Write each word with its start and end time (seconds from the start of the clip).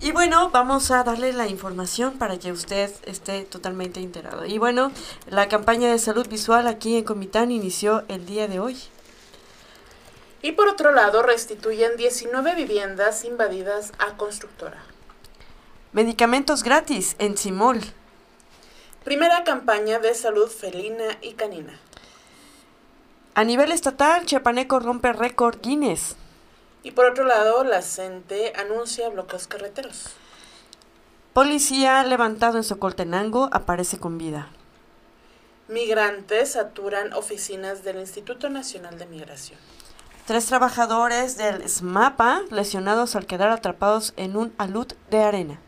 Y 0.00 0.10
bueno, 0.10 0.50
vamos 0.50 0.90
a 0.90 1.04
darle 1.04 1.32
la 1.32 1.46
información 1.46 2.18
para 2.18 2.36
que 2.36 2.50
usted 2.50 2.90
esté 3.06 3.44
totalmente 3.44 4.00
enterado. 4.00 4.44
Y 4.44 4.58
bueno, 4.58 4.90
la 5.28 5.48
campaña 5.48 5.92
de 5.92 5.98
salud 6.00 6.26
visual 6.28 6.66
aquí 6.66 6.96
en 6.96 7.04
Comitán 7.04 7.52
inició 7.52 8.02
el 8.08 8.26
día 8.26 8.48
de 8.48 8.58
hoy. 8.58 8.76
Y 10.42 10.52
por 10.52 10.66
otro 10.66 10.90
lado, 10.90 11.22
restituyen 11.22 11.96
19 11.96 12.56
viviendas 12.56 13.24
invadidas 13.24 13.92
a 14.00 14.16
constructora. 14.16 14.91
Medicamentos 15.92 16.62
gratis 16.62 17.16
en 17.18 17.36
Simol. 17.36 17.78
Primera 19.04 19.44
campaña 19.44 19.98
de 19.98 20.14
salud 20.14 20.48
felina 20.48 21.18
y 21.20 21.34
canina. 21.34 21.78
A 23.34 23.44
nivel 23.44 23.70
estatal, 23.72 24.24
Chiapaneco 24.24 24.80
rompe 24.80 25.12
récord 25.12 25.60
Guinness. 25.60 26.16
Y 26.82 26.92
por 26.92 27.04
otro 27.04 27.24
lado, 27.24 27.62
la 27.64 27.82
CENTE 27.82 28.54
anuncia 28.56 29.10
bloqueos 29.10 29.46
carreteros. 29.46 30.06
Policía 31.34 32.02
levantado 32.04 32.56
en 32.56 32.64
Socoltenango 32.64 33.50
aparece 33.52 33.98
con 33.98 34.16
vida. 34.16 34.48
Migrantes 35.68 36.52
saturan 36.52 37.12
oficinas 37.12 37.84
del 37.84 38.00
Instituto 38.00 38.48
Nacional 38.48 38.98
de 38.98 39.04
Migración. 39.04 39.58
Tres 40.24 40.46
trabajadores 40.46 41.36
del 41.36 41.68
SMAPA 41.68 42.44
lesionados 42.48 43.14
al 43.14 43.26
quedar 43.26 43.50
atrapados 43.50 44.14
en 44.16 44.38
un 44.38 44.54
alud 44.56 44.86
de 45.10 45.22
arena. 45.22 45.60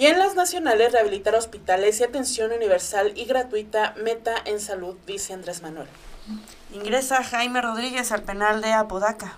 Y 0.00 0.06
en 0.06 0.18
las 0.18 0.34
nacionales 0.34 0.92
rehabilitar 0.92 1.34
hospitales 1.34 2.00
y 2.00 2.04
atención 2.04 2.52
universal 2.52 3.12
y 3.16 3.26
gratuita 3.26 3.92
meta 4.02 4.34
en 4.46 4.58
salud, 4.58 4.96
dice 5.06 5.34
Andrés 5.34 5.60
Manuel. 5.60 5.88
Ingresa 6.72 7.22
Jaime 7.22 7.60
Rodríguez 7.60 8.10
al 8.10 8.22
penal 8.22 8.62
de 8.62 8.72
Apodaca. 8.72 9.36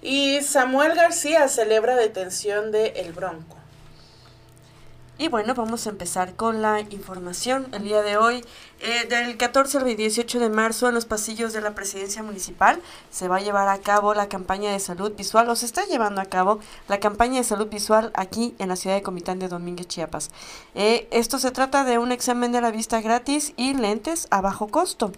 Y 0.00 0.40
Samuel 0.42 0.94
García 0.94 1.48
celebra 1.48 1.96
detención 1.96 2.70
de 2.70 2.90
El 2.90 3.12
Bronco. 3.12 3.56
Y 5.18 5.26
bueno, 5.26 5.54
vamos 5.54 5.88
a 5.88 5.90
empezar 5.90 6.36
con 6.36 6.62
la 6.62 6.78
información. 6.78 7.66
El 7.72 7.82
día 7.82 8.02
de 8.02 8.18
hoy, 8.18 8.44
eh, 8.80 9.06
del 9.08 9.38
14 9.38 9.78
al 9.78 9.96
18 9.96 10.38
de 10.38 10.50
marzo, 10.50 10.88
en 10.88 10.94
los 10.94 11.06
pasillos 11.06 11.54
de 11.54 11.62
la 11.62 11.74
presidencia 11.74 12.22
municipal, 12.22 12.78
se 13.10 13.26
va 13.26 13.36
a 13.36 13.40
llevar 13.40 13.68
a 13.68 13.78
cabo 13.78 14.12
la 14.12 14.28
campaña 14.28 14.70
de 14.70 14.80
salud 14.80 15.12
visual, 15.16 15.48
o 15.48 15.56
se 15.56 15.64
está 15.64 15.86
llevando 15.86 16.20
a 16.20 16.26
cabo 16.26 16.60
la 16.86 17.00
campaña 17.00 17.38
de 17.38 17.44
salud 17.44 17.68
visual 17.68 18.10
aquí 18.14 18.54
en 18.58 18.68
la 18.68 18.76
ciudad 18.76 18.96
de 18.96 19.02
Comitán 19.02 19.38
de 19.38 19.48
Domínguez, 19.48 19.88
Chiapas. 19.88 20.30
Eh, 20.74 21.08
esto 21.10 21.38
se 21.38 21.52
trata 21.52 21.84
de 21.84 21.96
un 21.96 22.12
examen 22.12 22.52
de 22.52 22.60
la 22.60 22.70
vista 22.70 23.00
gratis 23.00 23.54
y 23.56 23.72
lentes 23.72 24.28
a 24.30 24.42
bajo 24.42 24.68
costo. 24.68 25.10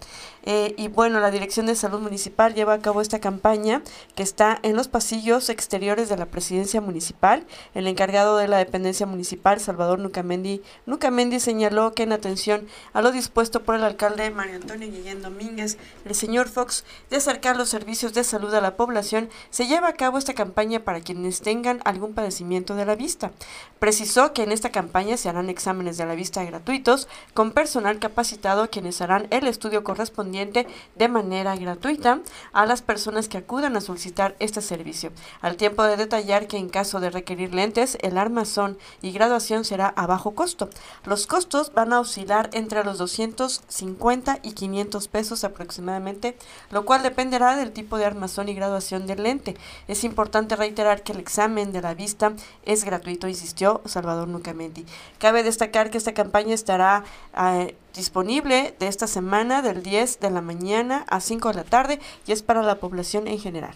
Eh, 0.43 0.73
y 0.77 0.87
bueno, 0.87 1.19
la 1.19 1.29
Dirección 1.29 1.65
de 1.65 1.75
Salud 1.75 1.99
Municipal 1.99 2.53
lleva 2.53 2.73
a 2.75 2.79
cabo 2.79 3.01
esta 3.01 3.19
campaña 3.19 3.81
que 4.15 4.23
está 4.23 4.57
en 4.63 4.77
los 4.77 4.87
pasillos 4.87 5.49
exteriores 5.49 6.07
de 6.07 6.15
la 6.15 6.27
presidencia 6.27 6.79
municipal. 6.79 7.45
El 7.73 7.87
encargado 7.87 8.37
de 8.37 8.47
la 8.47 8.57
dependencia 8.57 9.05
municipal, 9.05 9.59
Salvador 9.59 9.99
Nucamendi, 9.99 10.61
Nucamendi 10.85 11.41
señaló 11.41 11.93
que 11.93 12.03
en 12.03 12.13
atención 12.13 12.65
a 12.93 13.01
lo 13.01 13.11
dispuesto 13.11 13.48
por 13.51 13.75
el 13.75 13.83
alcalde 13.83 14.29
Mario 14.29 14.57
Antonio 14.57 14.91
Guillén 14.91 15.23
Domínguez, 15.23 15.79
el 16.05 16.13
señor 16.13 16.47
Fox, 16.47 16.85
de 17.09 17.17
acercar 17.17 17.57
los 17.57 17.69
servicios 17.69 18.13
de 18.13 18.23
salud 18.23 18.53
a 18.53 18.61
la 18.61 18.77
población, 18.77 19.29
se 19.49 19.65
lleva 19.65 19.89
a 19.89 19.93
cabo 19.93 20.19
esta 20.19 20.35
campaña 20.35 20.81
para 20.81 21.01
quienes 21.01 21.41
tengan 21.41 21.81
algún 21.85 22.13
padecimiento 22.13 22.75
de 22.75 22.85
la 22.85 22.95
vista. 22.95 23.31
Precisó 23.79 24.33
que 24.33 24.43
en 24.43 24.51
esta 24.51 24.71
campaña 24.71 25.17
se 25.17 25.29
harán 25.29 25.49
exámenes 25.49 25.97
de 25.97 26.05
la 26.05 26.13
vista 26.13 26.43
gratuitos 26.43 27.07
con 27.33 27.51
personal 27.51 27.97
capacitado 27.97 28.69
quienes 28.69 29.01
harán 29.01 29.27
el 29.31 29.47
estudio 29.47 29.83
correspondiente 29.83 30.67
de 30.95 31.07
manera 31.07 31.55
gratuita 31.55 32.19
a 32.53 32.65
las 32.67 32.83
personas 32.83 33.27
que 33.27 33.39
acudan 33.39 33.75
a 33.75 33.81
solicitar 33.81 34.35
este 34.39 34.61
servicio, 34.61 35.11
al 35.41 35.57
tiempo 35.57 35.83
de 35.83 35.97
detallar 35.97 36.47
que 36.47 36.57
en 36.57 36.69
caso 36.69 36.99
de 36.99 37.09
requerir 37.09 37.53
lentes, 37.55 37.97
el 38.01 38.17
armazón 38.17 38.77
y 39.01 39.11
graduación 39.11 39.65
será 39.65 39.87
a 39.87 40.05
bajo 40.05 40.35
costo. 40.35 40.69
Los 41.05 41.25
costos 41.25 41.73
van 41.73 41.93
a 41.93 41.99
oscilar 41.99 42.49
entre 42.53 42.83
los 42.83 42.99
250 43.39 44.39
y 44.43 44.51
500 44.51 45.07
pesos 45.07 45.43
aproximadamente, 45.43 46.37
lo 46.69 46.85
cual 46.85 47.03
dependerá 47.03 47.55
del 47.55 47.71
tipo 47.71 47.97
de 47.97 48.05
armazón 48.05 48.49
y 48.49 48.53
graduación 48.53 49.07
del 49.07 49.23
lente. 49.23 49.55
Es 49.87 50.03
importante 50.03 50.55
reiterar 50.55 51.03
que 51.03 51.13
el 51.13 51.19
examen 51.19 51.71
de 51.71 51.81
la 51.81 51.93
vista 51.93 52.33
es 52.65 52.83
gratuito, 52.83 53.27
insistió 53.27 53.81
Salvador 53.85 54.27
Nucamenti. 54.27 54.85
Cabe 55.17 55.43
destacar 55.43 55.89
que 55.89 55.97
esta 55.97 56.13
campaña 56.13 56.53
estará 56.53 57.03
eh, 57.37 57.75
disponible 57.95 58.75
de 58.79 58.87
esta 58.87 59.07
semana 59.07 59.61
del 59.61 59.83
10 59.83 60.19
de 60.19 60.31
la 60.31 60.41
mañana 60.41 61.05
a 61.09 61.21
5 61.21 61.49
de 61.49 61.55
la 61.55 61.63
tarde 61.63 61.99
y 62.27 62.31
es 62.31 62.43
para 62.43 62.61
la 62.61 62.75
población 62.75 63.27
en 63.27 63.39
general. 63.39 63.75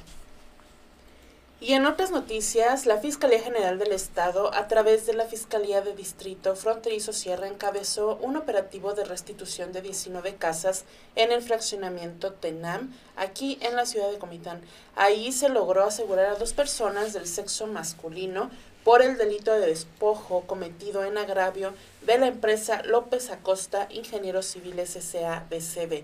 Y 1.63 1.75
en 1.75 1.85
otras 1.85 2.11
noticias, 2.11 2.85
la 2.85 2.97
Fiscalía 2.97 3.39
General 3.39 3.79
del 3.79 3.93
Estado, 3.93 4.53
a 4.53 4.67
través 4.67 5.05
de 5.05 5.13
la 5.13 5.23
Fiscalía 5.23 5.79
de 5.79 5.95
Distrito 5.95 6.57
Fronterizo 6.57 7.13
Sierra, 7.13 7.47
encabezó 7.47 8.17
un 8.17 8.35
operativo 8.35 8.93
de 8.95 9.05
restitución 9.05 9.71
de 9.71 9.81
19 9.81 10.35
casas 10.35 10.83
en 11.15 11.31
el 11.31 11.41
fraccionamiento 11.41 12.33
Tenam, 12.33 12.93
aquí 13.15 13.59
en 13.61 13.77
la 13.77 13.85
ciudad 13.85 14.11
de 14.11 14.17
Comitán. 14.17 14.59
Ahí 14.97 15.31
se 15.31 15.47
logró 15.47 15.85
asegurar 15.85 16.25
a 16.25 16.35
dos 16.35 16.51
personas 16.51 17.13
del 17.13 17.27
sexo 17.27 17.65
masculino 17.65 18.51
por 18.83 19.01
el 19.01 19.17
delito 19.17 19.53
de 19.53 19.67
despojo 19.67 20.41
cometido 20.41 21.05
en 21.05 21.17
agravio 21.17 21.73
de 22.05 22.17
la 22.17 22.27
empresa 22.27 22.83
López 22.83 23.29
Acosta 23.29 23.87
Ingenieros 23.89 24.47
Civiles 24.47 24.97
S.A.B.C.B. 24.97 26.03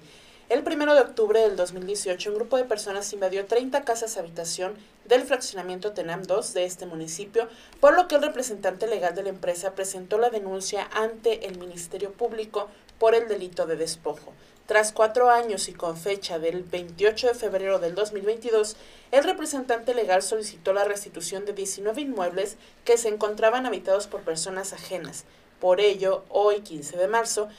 El 0.49 0.63
1 0.67 0.95
de 0.95 1.01
octubre 1.01 1.41
del 1.41 1.55
2018, 1.55 2.31
un 2.31 2.35
grupo 2.35 2.57
de 2.57 2.63
personas 2.63 3.13
invadió 3.13 3.45
30 3.45 3.83
casas 3.83 4.17
habitación 4.17 4.73
del 5.05 5.21
fraccionamiento 5.21 5.91
Tenam 5.91 6.23
2 6.23 6.55
de 6.55 6.65
este 6.65 6.87
municipio, 6.87 7.47
por 7.79 7.93
lo 7.93 8.07
que 8.07 8.15
el 8.15 8.23
representante 8.23 8.87
legal 8.87 9.13
de 9.13 9.21
la 9.21 9.29
empresa 9.29 9.75
presentó 9.75 10.17
la 10.17 10.31
denuncia 10.31 10.89
ante 10.91 11.45
el 11.45 11.59
Ministerio 11.59 12.11
Público 12.11 12.67
por 12.97 13.13
el 13.13 13.27
delito 13.27 13.67
de 13.67 13.75
despojo. 13.75 14.33
Tras 14.65 14.91
cuatro 14.91 15.29
años 15.29 15.69
y 15.69 15.73
con 15.73 15.97
fecha 15.97 16.39
del 16.39 16.63
28 16.63 17.27
de 17.27 17.35
febrero 17.35 17.77
del 17.77 17.93
2022, 17.93 18.75
el 19.11 19.23
representante 19.25 19.93
legal 19.93 20.23
solicitó 20.23 20.73
la 20.73 20.83
restitución 20.83 21.45
de 21.45 21.53
19 21.53 22.01
inmuebles 22.01 22.57
que 22.85 22.97
se 22.97 23.09
encontraban 23.09 23.67
habitados 23.67 24.07
por 24.07 24.21
personas 24.21 24.73
ajenas. 24.73 25.25
Por 25.59 25.79
ello, 25.79 26.23
hoy 26.29 26.61
15 26.61 26.97
de 26.97 27.07
marzo, 27.07 27.49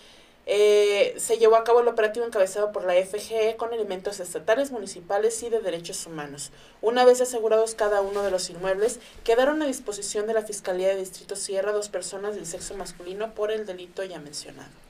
eh, 0.52 1.14
se 1.16 1.38
llevó 1.38 1.54
a 1.54 1.62
cabo 1.62 1.78
el 1.78 1.86
operativo 1.86 2.26
encabezado 2.26 2.72
por 2.72 2.84
la 2.84 2.94
FGE 2.94 3.54
con 3.56 3.72
elementos 3.72 4.18
estatales, 4.18 4.72
municipales 4.72 5.40
y 5.44 5.48
de 5.48 5.60
derechos 5.60 6.04
humanos. 6.08 6.50
Una 6.82 7.04
vez 7.04 7.20
asegurados 7.20 7.76
cada 7.76 8.00
uno 8.00 8.22
de 8.24 8.32
los 8.32 8.50
inmuebles, 8.50 8.98
quedaron 9.22 9.62
a 9.62 9.66
disposición 9.66 10.26
de 10.26 10.34
la 10.34 10.42
Fiscalía 10.42 10.88
de 10.88 10.96
Distrito 10.96 11.36
Sierra 11.36 11.70
dos 11.70 11.88
personas 11.88 12.34
del 12.34 12.46
sexo 12.46 12.74
masculino 12.74 13.32
por 13.32 13.52
el 13.52 13.64
delito 13.64 14.02
ya 14.02 14.18
mencionado. 14.18 14.89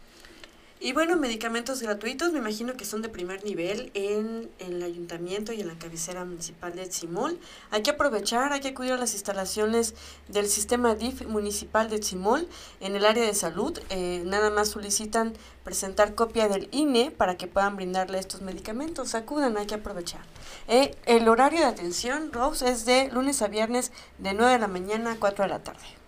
Y 0.83 0.95
bueno, 0.95 1.15
medicamentos 1.17 1.83
gratuitos, 1.83 2.33
me 2.33 2.39
imagino 2.39 2.75
que 2.75 2.87
son 2.87 3.03
de 3.03 3.11
primer 3.11 3.45
nivel 3.45 3.91
en, 3.93 4.51
el 4.61 4.83
ayuntamiento 4.83 5.53
y 5.53 5.61
en 5.61 5.69
la 5.69 5.79
cabecera 5.79 6.25
municipal 6.25 6.75
de 6.75 6.87
Tzimol. 6.87 7.39
Hay 7.71 7.83
que 7.83 7.91
aprovechar, 7.91 8.55
hay 8.55 8.61
que 8.61 8.69
acudir 8.69 8.93
a 8.95 8.97
las 8.97 9.13
instalaciones 9.13 9.95
del 10.29 10.49
sistema 10.49 10.95
DIF 10.95 11.27
municipal 11.27 11.91
de 11.91 11.99
Tzimol 11.99 12.49
en 12.81 12.97
el 12.97 13.05
área 13.05 13.27
de 13.27 13.35
salud. 13.35 13.79
Eh, 13.91 14.23
nada 14.25 14.49
más 14.49 14.71
solicitan 14.71 15.35
presentar 15.65 16.15
copia 16.15 16.49
del 16.49 16.71
INE 16.73 17.11
para 17.11 17.37
que 17.37 17.47
puedan 17.47 17.77
brindarle 17.77 18.19
estos 18.19 18.41
medicamentos. 18.41 19.15
Acudan, 19.15 19.59
hay 19.59 19.67
que 19.67 19.75
aprovechar. 19.75 20.23
Eh, 20.67 20.97
el 21.05 21.29
horario 21.29 21.61
de 21.61 21.67
atención, 21.67 22.33
Rose, 22.33 22.67
es 22.67 22.87
de 22.87 23.11
lunes 23.13 23.43
a 23.43 23.49
viernes 23.49 23.93
de 24.17 24.33
9 24.33 24.53
de 24.53 24.59
la 24.59 24.69
mañana 24.69 25.13
a 25.13 25.17
4 25.17 25.45
de 25.45 25.51
la 25.51 25.63
tarde. 25.63 26.00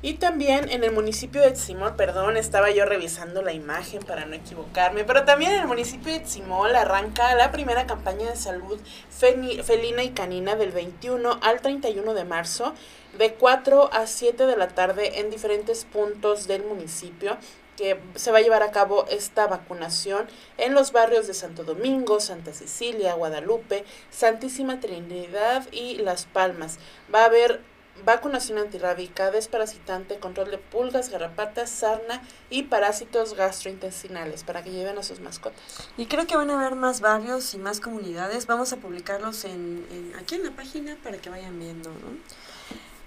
Y 0.00 0.14
también 0.14 0.70
en 0.70 0.84
el 0.84 0.92
municipio 0.92 1.40
de 1.40 1.50
Tzimol, 1.50 1.96
perdón, 1.96 2.36
estaba 2.36 2.70
yo 2.70 2.84
revisando 2.84 3.42
la 3.42 3.52
imagen 3.52 4.00
para 4.00 4.26
no 4.26 4.36
equivocarme, 4.36 5.02
pero 5.02 5.24
también 5.24 5.50
en 5.50 5.62
el 5.62 5.66
municipio 5.66 6.12
de 6.12 6.20
Tzimol 6.20 6.76
arranca 6.76 7.34
la 7.34 7.50
primera 7.50 7.84
campaña 7.88 8.30
de 8.30 8.36
salud 8.36 8.78
felina 9.10 10.04
y 10.04 10.10
canina 10.10 10.54
del 10.54 10.70
21 10.70 11.40
al 11.42 11.60
31 11.60 12.14
de 12.14 12.24
marzo, 12.24 12.74
de 13.18 13.34
4 13.34 13.90
a 13.92 14.06
7 14.06 14.46
de 14.46 14.56
la 14.56 14.68
tarde 14.68 15.18
en 15.18 15.30
diferentes 15.30 15.84
puntos 15.84 16.46
del 16.46 16.62
municipio 16.62 17.36
que 17.76 18.00
se 18.16 18.32
va 18.32 18.38
a 18.38 18.40
llevar 18.40 18.64
a 18.64 18.72
cabo 18.72 19.06
esta 19.08 19.46
vacunación 19.46 20.26
en 20.58 20.74
los 20.74 20.90
barrios 20.90 21.28
de 21.28 21.34
Santo 21.34 21.62
Domingo, 21.62 22.18
Santa 22.18 22.52
Cecilia, 22.52 23.14
Guadalupe, 23.14 23.84
Santísima 24.10 24.80
Trinidad 24.80 25.64
y 25.70 25.98
Las 25.98 26.26
Palmas. 26.26 26.78
Va 27.14 27.22
a 27.22 27.26
haber 27.26 27.62
vacunación 28.04 28.58
antirrábica, 28.58 29.30
desparasitante, 29.30 30.18
control 30.18 30.50
de 30.50 30.58
pulgas, 30.58 31.10
garrapatas, 31.10 31.70
sarna 31.70 32.22
y 32.50 32.64
parásitos 32.64 33.34
gastrointestinales 33.34 34.44
para 34.44 34.62
que 34.62 34.70
lleven 34.70 34.98
a 34.98 35.02
sus 35.02 35.20
mascotas. 35.20 35.60
Y 35.96 36.06
creo 36.06 36.26
que 36.26 36.36
van 36.36 36.50
a 36.50 36.60
haber 36.60 36.74
más 36.74 37.00
barrios 37.00 37.54
y 37.54 37.58
más 37.58 37.80
comunidades. 37.80 38.46
Vamos 38.46 38.72
a 38.72 38.76
publicarlos 38.76 39.44
en, 39.44 40.12
aquí 40.18 40.36
en 40.36 40.44
la 40.44 40.50
página 40.52 40.96
para 41.02 41.18
que 41.18 41.30
vayan 41.30 41.58
viendo. 41.58 41.90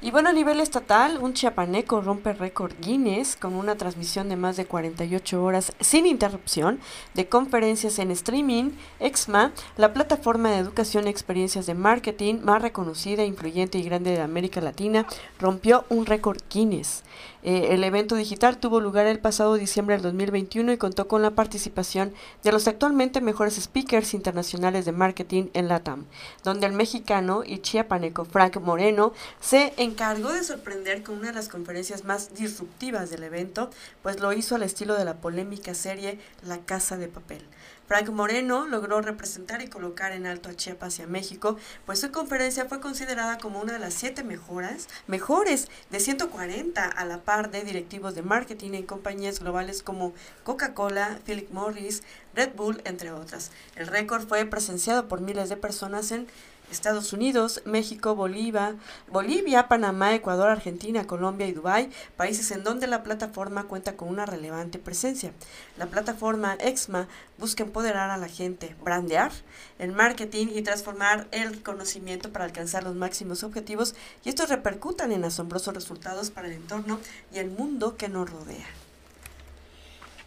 Y 0.03 0.09
bueno, 0.09 0.29
a 0.29 0.33
nivel 0.33 0.59
estatal, 0.61 1.19
un 1.21 1.35
chiapaneco 1.35 2.01
rompe 2.01 2.33
récord 2.33 2.73
Guinness 2.81 3.35
con 3.35 3.53
una 3.53 3.75
transmisión 3.75 4.29
de 4.29 4.35
más 4.35 4.57
de 4.57 4.65
48 4.65 5.43
horas 5.43 5.73
sin 5.79 6.07
interrupción 6.07 6.79
de 7.13 7.29
conferencias 7.29 7.99
en 7.99 8.09
streaming. 8.09 8.71
EXMA, 8.99 9.51
la 9.77 9.93
plataforma 9.93 10.49
de 10.49 10.57
educación 10.57 11.05
y 11.05 11.11
experiencias 11.11 11.67
de 11.67 11.75
marketing 11.75 12.39
más 12.41 12.63
reconocida, 12.63 13.23
influyente 13.23 13.77
y 13.77 13.83
grande 13.83 14.09
de 14.09 14.21
América 14.21 14.59
Latina, 14.59 15.05
rompió 15.39 15.85
un 15.89 16.07
récord 16.07 16.41
Guinness. 16.49 17.03
Eh, 17.43 17.69
el 17.71 17.83
evento 17.83 18.15
digital 18.15 18.57
tuvo 18.57 18.79
lugar 18.79 19.07
el 19.07 19.19
pasado 19.19 19.55
diciembre 19.55 19.95
del 19.95 20.03
2021 20.03 20.73
y 20.73 20.77
contó 20.77 21.07
con 21.07 21.21
la 21.21 21.31
participación 21.31 22.13
de 22.43 22.51
los 22.51 22.67
actualmente 22.67 23.19
mejores 23.19 23.55
speakers 23.55 24.13
internacionales 24.13 24.85
de 24.85 24.91
marketing 24.91 25.45
en 25.53 25.67
LATAM, 25.67 26.05
donde 26.43 26.67
el 26.67 26.73
mexicano 26.73 27.43
y 27.45 27.59
chiapaneco 27.59 28.25
Frank 28.25 28.57
Moreno 28.61 29.13
se 29.39 29.73
encargó 29.91 30.31
de 30.31 30.43
sorprender 30.43 31.03
con 31.03 31.17
una 31.17 31.27
de 31.27 31.33
las 31.33 31.49
conferencias 31.49 32.05
más 32.05 32.33
disruptivas 32.33 33.09
del 33.09 33.23
evento, 33.23 33.69
pues 34.01 34.19
lo 34.19 34.31
hizo 34.31 34.55
al 34.55 34.63
estilo 34.63 34.95
de 34.95 35.05
la 35.05 35.17
polémica 35.17 35.73
serie 35.75 36.17
La 36.43 36.59
Casa 36.59 36.97
de 36.97 37.07
Papel. 37.07 37.43
Frank 37.87 38.07
Moreno 38.09 38.67
logró 38.67 39.01
representar 39.01 39.61
y 39.61 39.67
colocar 39.67 40.13
en 40.13 40.25
alto 40.25 40.47
a 40.47 40.55
Chiapas 40.55 40.97
y 40.99 41.01
a 41.01 41.07
México, 41.07 41.57
pues 41.85 41.99
su 41.99 42.09
conferencia 42.09 42.63
fue 42.65 42.79
considerada 42.79 43.37
como 43.37 43.59
una 43.59 43.73
de 43.73 43.79
las 43.79 43.93
siete 43.93 44.23
mejoras, 44.23 44.87
mejores 45.07 45.67
de 45.89 45.99
140 45.99 46.85
a 46.85 47.05
la 47.05 47.17
par 47.17 47.51
de 47.51 47.63
directivos 47.63 48.15
de 48.15 48.21
marketing 48.21 48.75
en 48.75 48.85
compañías 48.85 49.41
globales 49.41 49.83
como 49.83 50.13
Coca-Cola, 50.45 51.19
Philip 51.25 51.51
Morris, 51.51 52.03
Red 52.33 52.53
Bull, 52.55 52.81
entre 52.85 53.11
otras. 53.11 53.51
El 53.75 53.87
récord 53.87 54.25
fue 54.25 54.45
presenciado 54.45 55.09
por 55.09 55.19
miles 55.19 55.49
de 55.49 55.57
personas 55.57 56.13
en 56.13 56.27
Estados 56.71 57.13
Unidos, 57.13 57.61
México, 57.65 58.15
Bolivia, 58.15 58.75
Bolivia, 59.09 59.67
Panamá, 59.67 60.15
Ecuador, 60.15 60.49
Argentina, 60.49 61.05
Colombia 61.05 61.47
y 61.47 61.51
Dubái, 61.51 61.89
países 62.15 62.49
en 62.51 62.63
donde 62.63 62.87
la 62.87 63.03
plataforma 63.03 63.65
cuenta 63.65 63.97
con 63.97 64.07
una 64.07 64.25
relevante 64.25 64.79
presencia. 64.79 65.33
La 65.77 65.87
plataforma 65.87 66.55
EXMA 66.59 67.07
busca 67.37 67.63
empoderar 67.63 68.09
a 68.09 68.17
la 68.17 68.27
gente, 68.27 68.75
brandear 68.83 69.31
el 69.79 69.91
marketing 69.91 70.47
y 70.53 70.61
transformar 70.61 71.27
el 71.31 71.61
conocimiento 71.61 72.31
para 72.31 72.45
alcanzar 72.45 72.83
los 72.83 72.95
máximos 72.95 73.43
objetivos 73.43 73.95
y 74.23 74.29
estos 74.29 74.49
repercutan 74.49 75.11
en 75.11 75.25
asombrosos 75.25 75.73
resultados 75.73 76.31
para 76.31 76.47
el 76.47 76.53
entorno 76.53 76.99
y 77.33 77.39
el 77.39 77.49
mundo 77.49 77.97
que 77.97 78.09
nos 78.09 78.29
rodea. 78.29 78.67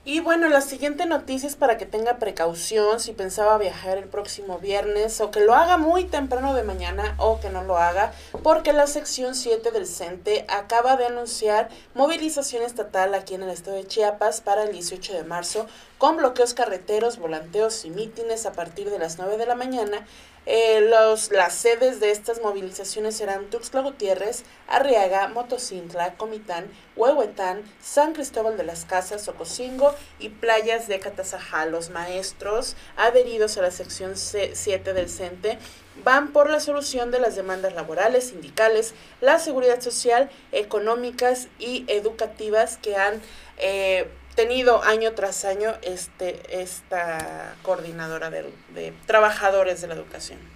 Y 0.06 0.20
bueno, 0.20 0.50
la 0.50 0.60
siguiente 0.60 1.06
noticia 1.06 1.48
es 1.48 1.56
para 1.56 1.78
que 1.78 1.86
tenga 1.86 2.18
precaución 2.18 3.00
si 3.00 3.12
pensaba 3.12 3.56
viajar 3.56 3.96
el 3.96 4.04
próximo 4.04 4.58
viernes 4.58 5.18
o 5.22 5.30
que 5.30 5.40
lo 5.40 5.54
haga 5.54 5.78
muy 5.78 6.04
temprano 6.04 6.52
de 6.52 6.62
mañana 6.62 7.14
o 7.16 7.40
que 7.40 7.48
no 7.48 7.64
lo 7.64 7.78
haga, 7.78 8.12
porque 8.42 8.74
la 8.74 8.86
sección 8.86 9.34
7 9.34 9.70
del 9.70 9.86
CENTE 9.86 10.44
acaba 10.48 10.98
de 10.98 11.06
anunciar 11.06 11.70
movilización 11.94 12.64
estatal 12.64 13.14
aquí 13.14 13.34
en 13.34 13.44
el 13.44 13.48
estado 13.48 13.78
de 13.78 13.86
Chiapas 13.86 14.42
para 14.42 14.64
el 14.64 14.72
18 14.72 15.14
de 15.14 15.24
marzo 15.24 15.66
con 15.96 16.18
bloqueos 16.18 16.52
carreteros, 16.52 17.18
volanteos 17.18 17.86
y 17.86 17.90
mítines 17.90 18.44
a 18.44 18.52
partir 18.52 18.90
de 18.90 18.98
las 18.98 19.16
9 19.16 19.38
de 19.38 19.46
la 19.46 19.54
mañana 19.54 20.06
eh, 20.46 20.80
los, 20.82 21.30
las 21.30 21.54
sedes 21.54 22.00
de 22.00 22.10
estas 22.10 22.42
movilizaciones 22.42 23.16
serán 23.16 23.46
Tuxtla 23.46 23.80
Gutiérrez, 23.80 24.44
Arriaga, 24.68 25.28
Motocintla, 25.28 26.14
Comitán, 26.14 26.66
Huehuetán, 26.96 27.62
San 27.82 28.12
Cristóbal 28.12 28.56
de 28.56 28.64
las 28.64 28.84
Casas, 28.84 29.26
Ocosingo 29.28 29.94
y 30.18 30.28
playas 30.28 30.86
de 30.86 31.00
Catazajá. 31.00 31.66
Los 31.66 31.90
maestros 31.90 32.76
adheridos 32.96 33.56
a 33.56 33.62
la 33.62 33.70
sección 33.70 34.16
7 34.16 34.92
del 34.92 35.08
CENTE 35.08 35.58
van 36.02 36.32
por 36.32 36.50
la 36.50 36.60
solución 36.60 37.10
de 37.10 37.20
las 37.20 37.36
demandas 37.36 37.74
laborales, 37.74 38.28
sindicales, 38.28 38.94
la 39.20 39.38
seguridad 39.38 39.80
social, 39.80 40.30
económicas 40.52 41.48
y 41.58 41.84
educativas 41.88 42.78
que 42.78 42.96
han 42.96 43.20
eh, 43.58 44.08
tenido 44.34 44.82
año 44.82 45.12
tras 45.12 45.44
año 45.44 45.74
este, 45.82 46.40
esta 46.50 47.54
coordinadora 47.62 48.30
de, 48.30 48.52
de 48.74 48.92
trabajadores 49.06 49.80
de 49.80 49.88
la 49.88 49.94
educación. 49.94 50.53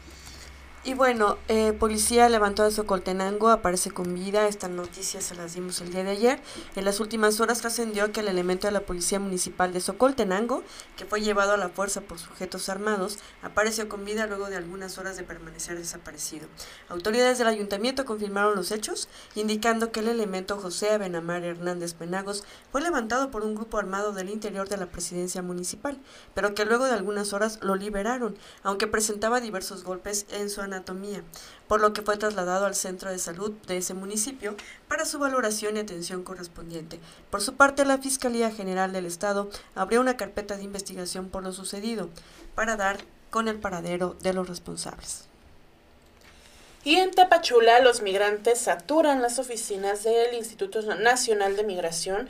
Y 0.89 0.95
bueno, 0.95 1.37
eh, 1.49 1.75
policía 1.75 2.31
levantó 2.31 2.63
a 2.63 2.71
Socoltenango, 2.71 3.51
aparece 3.51 3.91
con 3.91 4.15
vida. 4.15 4.49
Esta 4.49 4.69
noticia 4.69 5.21
se 5.21 5.35
las 5.35 5.53
dimos 5.53 5.83
el 5.83 5.93
día 5.93 6.03
de 6.03 6.13
ayer. 6.13 6.41
En 6.77 6.87
las 6.87 6.99
últimas 6.99 7.39
horas 7.41 7.61
trascendió 7.61 8.11
que 8.11 8.21
el 8.21 8.29
elemento 8.29 8.67
de 8.67 8.73
la 8.73 8.81
Policía 8.81 9.21
Municipal 9.21 9.71
de 9.75 9.83
Socoltenango, 9.83 10.63
que 10.97 11.05
fue 11.05 11.21
llevado 11.21 11.53
a 11.53 11.59
la 11.59 11.69
fuerza 11.69 12.01
por 12.01 12.19
sujetos 12.19 12.71
armados, 12.71 13.19
apareció 13.43 13.87
con 13.91 14.07
vida 14.07 14.27
luego 14.27 14.49
de 14.49 14.57
algunas 14.57 14.97
horas 14.97 15.19
de 15.19 15.25
permanecer 15.25 15.77
desaparecido. 15.77 16.49
Autoridades 16.89 17.37
del 17.37 17.49
ayuntamiento 17.49 18.07
confirmaron 18.07 18.57
los 18.57 18.71
hechos, 18.71 19.11
indicando 19.35 19.93
que 19.93 20.01
el 20.01 20.09
elemento 20.09 20.57
José 20.57 20.93
Abenamar 20.93 21.45
Hernández 21.45 21.93
Penagos 21.93 22.45
fue 22.73 22.81
levantado 22.81 23.31
por 23.31 23.45
un 23.45 23.55
grupo 23.55 23.77
armado 23.77 24.13
del 24.13 24.31
interior 24.31 24.71
de 24.71 24.79
la 24.79 24.87
presidencia 24.87 25.43
municipal, 25.43 25.99
pero 26.33 26.55
que 26.55 26.65
luego 26.65 26.87
de 26.87 26.93
algunas 26.93 27.35
horas 27.35 27.59
lo 27.61 27.75
liberaron, 27.75 28.39
aunque 28.63 28.87
presentaba 28.87 29.43
diversos 29.43 29.85
golpes 29.85 30.25
en 30.31 30.49
su 30.49 30.63
anatomía, 30.63 30.78
por 31.69 31.81
lo 31.81 31.93
que 31.93 32.03
fue 32.03 32.17
trasladado 32.17 32.67
al 32.67 32.75
centro 32.75 33.11
de 33.11 33.19
salud 33.19 33.53
de 33.67 33.77
ese 33.79 33.95
municipio 33.95 34.57
para 34.89 35.05
su 35.05 35.19
valoración 35.19 35.77
y 35.77 35.81
atención 35.81 36.23
correspondiente. 36.23 37.01
Por 37.31 37.41
su 37.41 37.55
parte, 37.55 37.85
la 37.85 37.99
Fiscalía 37.99 38.51
General 38.51 38.93
del 38.93 39.07
Estado 39.07 39.51
abrió 39.75 40.01
una 40.01 40.17
carpeta 40.17 40.57
de 40.57 40.65
investigación 40.65 41.29
por 41.29 41.43
lo 41.43 41.53
sucedido 41.53 42.09
para 42.55 42.77
dar 42.77 42.99
con 43.31 43.49
el 43.49 43.59
paradero 43.59 44.17
de 44.23 44.33
los 44.33 44.49
responsables. 44.49 45.28
Y 46.85 46.95
en 46.95 47.11
Tapachula, 47.11 47.81
los 47.81 48.03
migrantes 48.03 48.61
saturan 48.61 49.21
las 49.21 49.41
oficinas 49.41 50.05
del 50.05 50.33
Instituto 50.35 50.81
Nacional 50.95 51.57
de 51.57 51.65
Migración. 51.65 52.29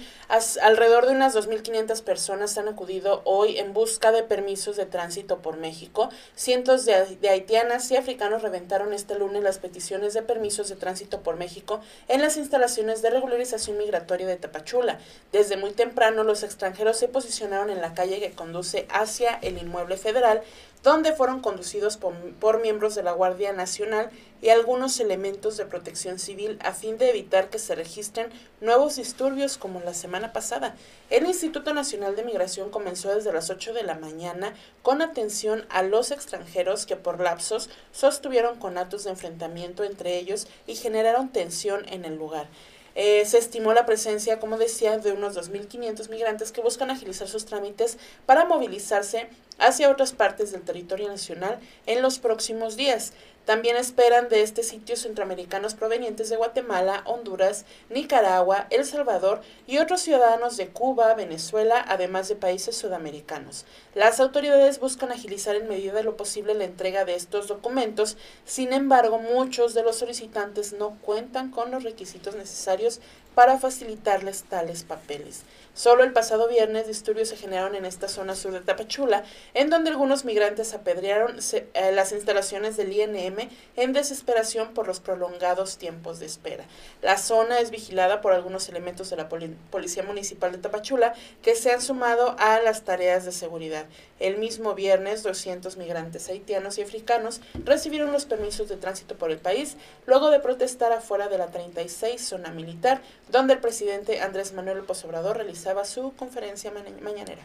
alrededor 0.63 1.07
de 1.07 1.13
unas 1.13 1.37
2.500 1.37 2.03
personas 2.03 2.57
han 2.57 2.67
acudido 2.67 3.21
hoy 3.27 3.59
en 3.59 3.75
busca 3.75 4.11
de 4.11 4.23
permisos 4.23 4.77
de 4.77 4.87
tránsito 4.87 5.43
por 5.43 5.59
México. 5.59 6.09
Cientos 6.35 6.87
de, 6.87 7.19
de, 7.21 7.29
haitianas 7.29 7.91
y 7.91 7.97
africanos 7.97 8.41
reventaron 8.41 8.95
este 8.95 9.19
lunes 9.19 9.43
las 9.43 9.59
peticiones 9.59 10.15
de 10.15 10.23
permisos 10.23 10.71
de 10.71 10.77
tránsito 10.77 11.21
por 11.21 11.37
México 11.37 11.83
en 12.09 12.23
las 12.23 12.39
instalaciones 12.39 13.03
de 13.03 13.11
regularización 13.11 13.77
migratoria 13.77 14.27
de 14.27 14.37
Tapachula. 14.37 14.99
Desde 15.31 15.59
muy 15.59 15.73
temprano, 15.73 16.25
los 16.25 16.43
extranjeros 16.43 16.97
se 16.97 17.09
posicionaron 17.09 17.69
en 17.69 17.83
la 17.83 17.93
calle 17.93 18.19
que 18.19 18.33
conduce 18.33 18.87
hacia 18.89 19.39
el 19.43 19.59
inmueble 19.59 19.99
federal 19.99 20.43
donde 20.83 21.13
fueron 21.13 21.41
conducidos 21.41 21.97
por, 21.97 22.61
miembros 22.61 22.95
de 22.95 23.03
la 23.03 23.13
Guardia 23.13 23.53
Nacional 23.53 24.11
y 24.41 24.51
algunos 24.51 25.01
elementos 25.01 25.57
de 25.57 25.67
protección 25.67 26.19
civil 26.19 26.59
a 26.63 26.73
fin 26.73 26.99
de 26.99 27.11
evitar 27.11 27.51
que 27.51 27.59
se 27.59 27.75
registren 27.75 28.31
nuevos 28.61 28.97
disturbios 28.97 29.59
como 29.59 29.81
la 29.81 29.95
semana 29.95 30.33
pasada. 30.33 30.77
El 31.11 31.27
Instituto 31.27 31.75
Nacional 31.75 32.15
de 32.15 32.25
Migración 32.25 32.71
comenzó 32.71 33.15
desde 33.15 33.33
las 33.33 33.51
8 33.51 33.73
de 33.73 33.83
la 33.83 33.95
mañana 33.95 34.55
con 34.83 35.03
atención 35.03 35.67
a 35.69 35.83
los 35.83 36.11
extranjeros 36.11 36.87
que 36.87 36.97
por 36.97 37.21
lapsos 37.21 37.69
sostuvieron 37.93 38.59
conatos 38.59 39.05
de 39.05 39.11
enfrentamiento 39.11 39.85
entre 39.85 40.17
ellos 40.19 40.47
y 40.67 40.77
generaron 40.77 41.31
tensión 41.31 41.85
en 41.89 42.05
el 42.05 42.17
lugar. 42.17 42.49
Eh, 42.95 43.25
se 43.27 43.39
estimó 43.39 43.75
la 43.75 43.87
presencia, 43.87 44.41
como 44.41 44.59
decía, 44.59 44.99
de 44.99 45.13
unos 45.13 45.37
2.500 45.37 46.09
migrantes 46.09 46.51
que 46.51 46.61
buscan 46.61 46.91
agilizar 46.91 47.29
sus 47.29 47.45
trámites 47.45 47.97
para 48.27 48.45
movilizarse 48.45 49.29
hacia 49.59 49.91
otras 49.91 50.13
partes 50.13 50.53
del 50.53 50.63
territorio 50.63 51.09
nacional 51.09 51.59
en 51.87 52.03
los 52.03 52.19
próximos 52.19 52.77
días. 52.77 53.13
También 53.49 53.77
esperan 53.77 54.29
de 54.29 54.43
este 54.43 54.63
sitio 54.63 54.95
centroamericanos 54.95 55.75
provenientes 55.75 56.29
de 56.29 56.37
Guatemala, 56.37 57.01
Honduras, 57.07 57.65
Nicaragua, 57.89 58.67
El 58.69 58.85
Salvador 58.85 59.41
y 59.67 59.79
otros 59.79 60.03
ciudadanos 60.03 60.59
de 60.59 60.69
Cuba, 60.69 61.15
Venezuela, 61.15 61.83
además 61.89 62.29
de 62.29 62.37
países 62.37 62.77
sudamericanos. 62.77 63.65
Las 63.95 64.21
autoridades 64.21 64.81
buscan 64.81 65.13
agilizar 65.13 65.57
en 65.57 65.67
medida 65.67 65.95
de 65.95 66.03
lo 66.03 66.15
posible 66.15 66.53
la 66.53 66.65
entrega 66.65 67.07
de 67.07 67.15
estos 67.15 67.49
documentos, 67.49 68.19
sin 68.45 68.75
embargo, 68.75 69.19
muchos 69.19 69.73
de 69.73 69.83
los 69.83 69.97
solicitantes 69.97 70.75
no 70.75 70.99
cuentan 71.01 71.51
con 71.51 71.71
los 71.71 71.85
requisitos 71.85 72.37
necesarios 72.37 73.01
para 73.35 73.59
facilitarles 73.59 74.43
tales 74.43 74.83
papeles. 74.83 75.45
Solo 75.79 76.03
el 76.03 76.13
pasado 76.13 76.49
viernes 76.49 76.89
disturbios 76.89 77.29
se 77.29 77.37
generaron 77.37 77.77
en 77.77 77.85
esta 77.85 78.09
zona 78.09 78.35
sur 78.35 78.51
de 78.51 78.59
Tapachula, 78.59 79.23
en 79.55 79.71
donde 79.71 79.91
algunos 79.91 80.25
migrantes 80.25 80.75
apedrearon 80.75 81.39
eh, 81.39 81.93
las 81.93 82.11
instalaciones 82.11 82.77
del 82.77 82.93
INM 82.93 83.49
en 83.77 83.93
desesperación 83.93 84.75
por 84.75 84.89
los 84.89 84.99
prolongados 84.99 85.79
tiempos 85.79 86.19
de 86.19 86.27
espera. 86.27 86.65
La 87.01 87.17
zona 87.17 87.61
es 87.61 87.71
vigilada 87.71 88.21
por 88.21 88.33
algunos 88.33 88.69
elementos 88.69 89.09
de 89.11 89.19
la 89.19 89.29
Policía 89.29 90.03
Municipal 90.03 90.51
de 90.51 90.59
Tapachula 90.59 91.15
que 91.43 91.55
se 91.55 91.71
han 91.71 91.81
sumado 91.81 92.35
a 92.41 92.59
las 92.59 92.83
tareas 92.83 93.25
de 93.25 93.31
seguridad. 93.31 93.87
El 94.19 94.39
mismo 94.39 94.75
viernes, 94.75 95.23
200 95.23 95.77
migrantes 95.77 96.29
haitianos 96.29 96.79
y 96.79 96.83
africanos 96.83 97.41
recibieron 97.65 98.11
los 98.11 98.25
permisos 98.25 98.69
de 98.69 98.79
tránsito 98.79 99.15
por 99.15 99.31
el 99.31 99.39
país 99.39 99.77
luego 100.07 100.31
de 100.31 100.41
protestar 100.41 100.93
afuera 100.93 101.29
de 101.29 101.39
la 101.39 101.53
36 101.53 102.21
zona 102.21 102.51
militar, 102.51 103.01
donde 103.31 103.53
el 103.53 103.61
presidente 103.61 104.21
Andrés 104.21 104.53
Manuel 104.55 104.79
López 104.79 105.05
Obrador 105.05 105.39
realizaba 105.69 105.85
su 105.85 106.15
conferencia 106.17 106.73
mañanera. 107.03 107.43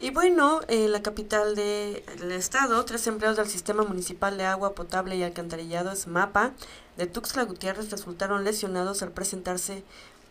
Y 0.00 0.10
bueno, 0.10 0.60
en 0.68 0.92
la 0.92 1.02
capital 1.02 1.54
del 1.54 2.32
estado, 2.32 2.82
tres 2.86 3.06
empleados 3.06 3.36
del 3.36 3.48
Sistema 3.48 3.82
Municipal 3.82 4.36
de 4.38 4.44
Agua 4.44 4.74
Potable 4.74 5.16
y 5.16 5.22
Alcantarillado 5.22 5.94
SMAPA 5.94 6.52
de 6.96 7.06
Tuxtla 7.06 7.44
Gutiérrez 7.44 7.90
resultaron 7.90 8.44
lesionados 8.44 9.02
al 9.02 9.10
presentarse 9.12 9.82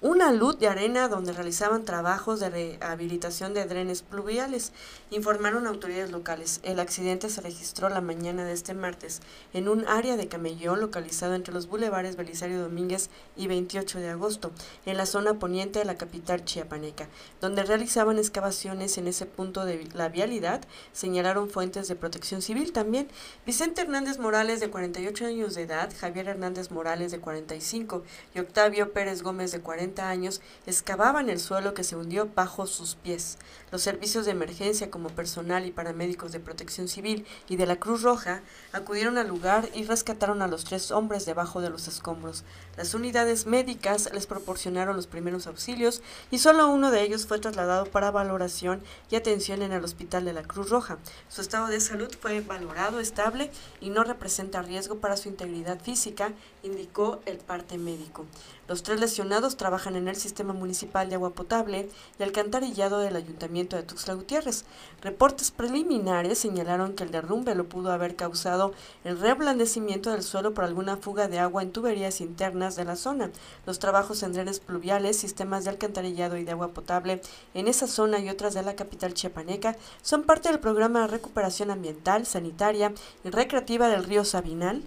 una 0.01 0.31
luz 0.31 0.57
de 0.59 0.69
arena 0.69 1.09
donde 1.09 1.33
realizaban 1.33 1.83
trabajos 1.83 2.39
de 2.39 2.49
rehabilitación 2.49 3.53
de 3.53 3.65
drenes 3.65 4.01
pluviales, 4.01 4.71
informaron 5.11 5.67
autoridades 5.67 6.11
locales. 6.11 6.61
El 6.63 6.79
accidente 6.79 7.29
se 7.29 7.41
registró 7.41 7.89
la 7.89 7.99
mañana 7.99 8.45
de 8.45 8.53
este 8.53 8.73
martes 8.73 9.19
en 9.51 9.67
un 9.67 9.85
área 9.89 10.15
de 10.15 10.29
camellón 10.29 10.79
localizado 10.79 11.35
entre 11.35 11.53
los 11.53 11.67
bulevares 11.67 12.15
Belisario 12.15 12.61
Domínguez 12.61 13.09
y 13.35 13.47
28 13.47 13.99
de 13.99 14.09
agosto, 14.09 14.51
en 14.85 14.95
la 14.95 15.05
zona 15.05 15.33
poniente 15.33 15.79
de 15.79 15.85
la 15.85 15.97
capital 15.97 16.45
chiapaneca, 16.45 17.09
donde 17.41 17.63
realizaban 17.63 18.19
excavaciones 18.19 18.97
en 18.97 19.07
ese 19.07 19.25
punto 19.25 19.65
de 19.65 19.85
la 19.93 20.07
vialidad, 20.07 20.61
señalaron 20.93 21.49
fuentes 21.49 21.89
de 21.89 21.97
protección 21.97 22.41
civil 22.41 22.71
también. 22.71 23.09
Vicente 23.45 23.81
Hernández 23.81 24.17
Morales, 24.17 24.61
de 24.61 24.69
48 24.69 25.25
años 25.25 25.55
de 25.55 25.63
edad, 25.63 25.91
Javier 25.99 26.29
Hernández 26.29 26.71
Morales, 26.71 27.11
de 27.11 27.19
45, 27.19 28.03
y 28.33 28.39
Octavio 28.39 28.93
Pérez 28.93 29.23
Gómez, 29.23 29.51
de 29.51 29.59
40 29.59 29.88
años 29.97 30.41
excavaban 30.67 31.29
el 31.29 31.39
suelo 31.39 31.73
que 31.73 31.83
se 31.83 31.95
hundió 31.95 32.29
bajo 32.35 32.67
sus 32.67 32.95
pies. 32.95 33.37
Los 33.71 33.81
servicios 33.81 34.25
de 34.25 34.31
emergencia 34.31 34.91
como 34.91 35.09
personal 35.09 35.65
y 35.65 35.71
paramédicos 35.71 36.31
de 36.31 36.39
protección 36.39 36.87
civil 36.87 37.25
y 37.47 37.55
de 37.55 37.65
la 37.65 37.77
Cruz 37.77 38.03
Roja 38.03 38.41
acudieron 38.71 39.17
al 39.17 39.27
lugar 39.27 39.69
y 39.73 39.83
rescataron 39.83 40.41
a 40.41 40.47
los 40.47 40.63
tres 40.63 40.91
hombres 40.91 41.25
debajo 41.25 41.61
de 41.61 41.69
los 41.69 41.87
escombros. 41.87 42.43
Las 42.77 42.93
unidades 42.93 43.45
médicas 43.45 44.09
les 44.13 44.27
proporcionaron 44.27 44.95
los 44.95 45.07
primeros 45.07 45.47
auxilios 45.47 46.01
y 46.31 46.39
solo 46.39 46.69
uno 46.69 46.91
de 46.91 47.01
ellos 47.01 47.25
fue 47.25 47.39
trasladado 47.39 47.85
para 47.85 48.11
valoración 48.11 48.83
y 49.09 49.15
atención 49.15 49.61
en 49.61 49.71
el 49.71 49.83
hospital 49.83 50.25
de 50.25 50.33
la 50.33 50.43
Cruz 50.43 50.69
Roja. 50.69 50.97
Su 51.27 51.41
estado 51.41 51.67
de 51.67 51.79
salud 51.79 52.13
fue 52.19 52.41
valorado 52.41 52.99
estable 52.99 53.51
y 53.81 53.89
no 53.89 54.03
representa 54.03 54.61
riesgo 54.61 54.99
para 54.99 55.17
su 55.17 55.29
integridad 55.29 55.79
física, 55.81 56.33
indicó 56.63 57.19
el 57.25 57.37
parte 57.37 57.77
médico. 57.77 58.25
Los 58.69 58.83
tres 58.83 58.99
lesionados 58.99 59.57
trabajan 59.57 59.95
en 59.95 60.07
el 60.07 60.15
sistema 60.15 60.53
municipal 60.53 61.09
de 61.09 61.15
agua 61.15 61.31
potable 61.31 61.89
y 62.19 62.23
alcantarillado 62.23 62.99
del 62.99 63.15
ayuntamiento 63.15 63.75
de 63.75 63.81
Tuxtla 63.81 64.13
Gutiérrez. 64.13 64.63
Reportes 65.01 65.49
preliminares 65.49 66.37
señalaron 66.37 66.93
que 66.93 67.03
el 67.03 67.09
derrumbe 67.09 67.55
lo 67.55 67.67
pudo 67.67 67.91
haber 67.91 68.15
causado 68.15 68.71
el 69.03 69.19
reblandecimiento 69.19 70.11
del 70.11 70.21
suelo 70.21 70.53
por 70.53 70.65
alguna 70.65 70.97
fuga 70.97 71.27
de 71.27 71.39
agua 71.39 71.63
en 71.63 71.71
tuberías 71.71 72.21
internas 72.21 72.75
de 72.75 72.85
la 72.85 72.95
zona. 72.95 73.31
Los 73.65 73.79
trabajos 73.79 74.21
en 74.21 74.33
drenes 74.33 74.59
pluviales, 74.59 75.17
sistemas 75.17 75.63
de 75.63 75.71
alcantarillado 75.71 76.37
y 76.37 76.43
de 76.43 76.51
agua 76.51 76.67
potable 76.67 77.23
en 77.55 77.67
esa 77.67 77.87
zona 77.87 78.19
y 78.19 78.29
otras 78.29 78.53
de 78.53 78.61
la 78.61 78.75
capital 78.75 79.15
chiapaneca 79.15 79.77
son 80.03 80.25
parte 80.25 80.47
del 80.47 80.59
programa 80.59 81.01
de 81.01 81.07
recuperación 81.07 81.71
ambiental, 81.71 82.27
sanitaria 82.27 82.93
y 83.23 83.31
recreativa 83.31 83.89
del 83.89 84.03
río 84.03 84.23
Sabinal 84.23 84.83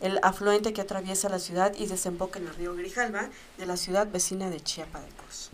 el 0.00 0.18
afluente 0.22 0.72
que 0.72 0.80
atraviesa 0.80 1.28
la 1.28 1.38
ciudad 1.38 1.74
y 1.76 1.86
desemboca 1.86 2.38
en 2.38 2.46
el 2.48 2.54
río 2.54 2.74
Grijalva 2.74 3.28
de 3.58 3.66
la 3.66 3.76
ciudad 3.76 4.08
vecina 4.10 4.50
de 4.50 4.60
Chiapa 4.60 5.00
de 5.00 5.08
Corzo. 5.10 5.50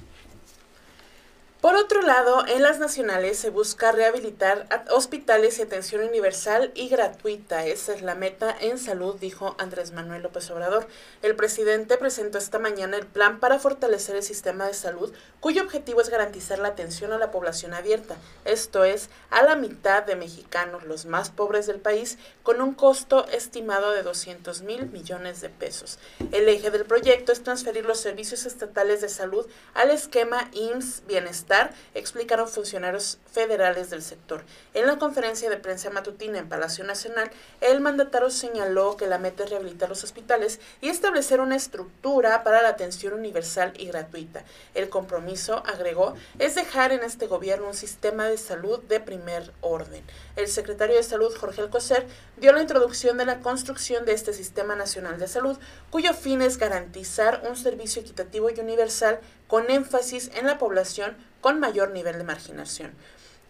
Por 1.62 1.76
otro 1.76 2.02
lado, 2.02 2.44
en 2.48 2.60
las 2.60 2.80
nacionales 2.80 3.38
se 3.38 3.48
busca 3.48 3.92
rehabilitar 3.92 4.66
hospitales 4.90 5.60
y 5.60 5.62
atención 5.62 6.02
universal 6.02 6.72
y 6.74 6.88
gratuita. 6.88 7.64
Esa 7.64 7.94
es 7.94 8.02
la 8.02 8.16
meta 8.16 8.52
en 8.58 8.78
salud, 8.78 9.14
dijo 9.20 9.54
Andrés 9.58 9.92
Manuel 9.92 10.22
López 10.22 10.50
Obrador. 10.50 10.88
El 11.22 11.36
presidente 11.36 11.98
presentó 11.98 12.38
esta 12.38 12.58
mañana 12.58 12.96
el 12.96 13.06
plan 13.06 13.38
para 13.38 13.60
fortalecer 13.60 14.16
el 14.16 14.24
sistema 14.24 14.66
de 14.66 14.74
salud, 14.74 15.14
cuyo 15.38 15.62
objetivo 15.62 16.00
es 16.00 16.08
garantizar 16.08 16.58
la 16.58 16.66
atención 16.66 17.12
a 17.12 17.18
la 17.18 17.30
población 17.30 17.74
abierta, 17.74 18.16
esto 18.44 18.82
es, 18.82 19.08
a 19.30 19.44
la 19.44 19.54
mitad 19.54 20.02
de 20.02 20.16
mexicanos, 20.16 20.82
los 20.82 21.06
más 21.06 21.30
pobres 21.30 21.68
del 21.68 21.78
país, 21.78 22.18
con 22.42 22.60
un 22.60 22.74
costo 22.74 23.24
estimado 23.28 23.92
de 23.92 24.02
200 24.02 24.62
mil 24.62 24.86
millones 24.86 25.40
de 25.40 25.48
pesos. 25.48 26.00
El 26.32 26.48
eje 26.48 26.72
del 26.72 26.86
proyecto 26.86 27.30
es 27.30 27.44
transferir 27.44 27.84
los 27.84 28.00
servicios 28.00 28.46
estatales 28.46 29.00
de 29.00 29.08
salud 29.08 29.46
al 29.74 29.90
esquema 29.90 30.50
IMSS 30.54 31.04
Bienestar 31.06 31.51
explicaron 31.94 32.48
funcionarios 32.48 33.18
federales 33.30 33.90
del 33.90 34.02
sector. 34.02 34.44
En 34.74 34.86
la 34.86 34.98
conferencia 34.98 35.50
de 35.50 35.56
prensa 35.56 35.90
matutina 35.90 36.38
en 36.38 36.48
Palacio 36.48 36.84
Nacional, 36.84 37.30
el 37.60 37.80
mandatario 37.80 38.30
señaló 38.30 38.96
que 38.96 39.06
la 39.06 39.18
meta 39.18 39.44
es 39.44 39.50
rehabilitar 39.50 39.88
los 39.88 40.04
hospitales 40.04 40.60
y 40.80 40.88
establecer 40.88 41.40
una 41.40 41.56
estructura 41.56 42.42
para 42.42 42.62
la 42.62 42.68
atención 42.68 43.14
universal 43.14 43.72
y 43.78 43.86
gratuita. 43.86 44.44
El 44.74 44.88
compromiso, 44.88 45.62
agregó, 45.66 46.14
es 46.38 46.54
dejar 46.54 46.92
en 46.92 47.02
este 47.02 47.26
gobierno 47.26 47.68
un 47.68 47.74
sistema 47.74 48.28
de 48.28 48.38
salud 48.38 48.80
de 48.80 49.00
primer 49.00 49.52
orden. 49.60 50.02
El 50.34 50.48
secretario 50.48 50.96
de 50.96 51.02
Salud, 51.02 51.34
Jorge 51.36 51.60
Alcocer, 51.60 52.06
dio 52.38 52.52
la 52.52 52.62
introducción 52.62 53.18
de 53.18 53.26
la 53.26 53.40
construcción 53.40 54.06
de 54.06 54.12
este 54.12 54.32
Sistema 54.32 54.74
Nacional 54.74 55.18
de 55.18 55.28
Salud, 55.28 55.58
cuyo 55.90 56.14
fin 56.14 56.40
es 56.40 56.56
garantizar 56.56 57.42
un 57.46 57.56
servicio 57.56 58.00
equitativo 58.00 58.48
y 58.48 58.58
universal 58.58 59.20
con 59.46 59.70
énfasis 59.70 60.30
en 60.34 60.46
la 60.46 60.58
población 60.58 61.16
con 61.42 61.60
mayor 61.60 61.90
nivel 61.90 62.16
de 62.16 62.24
marginación. 62.24 62.92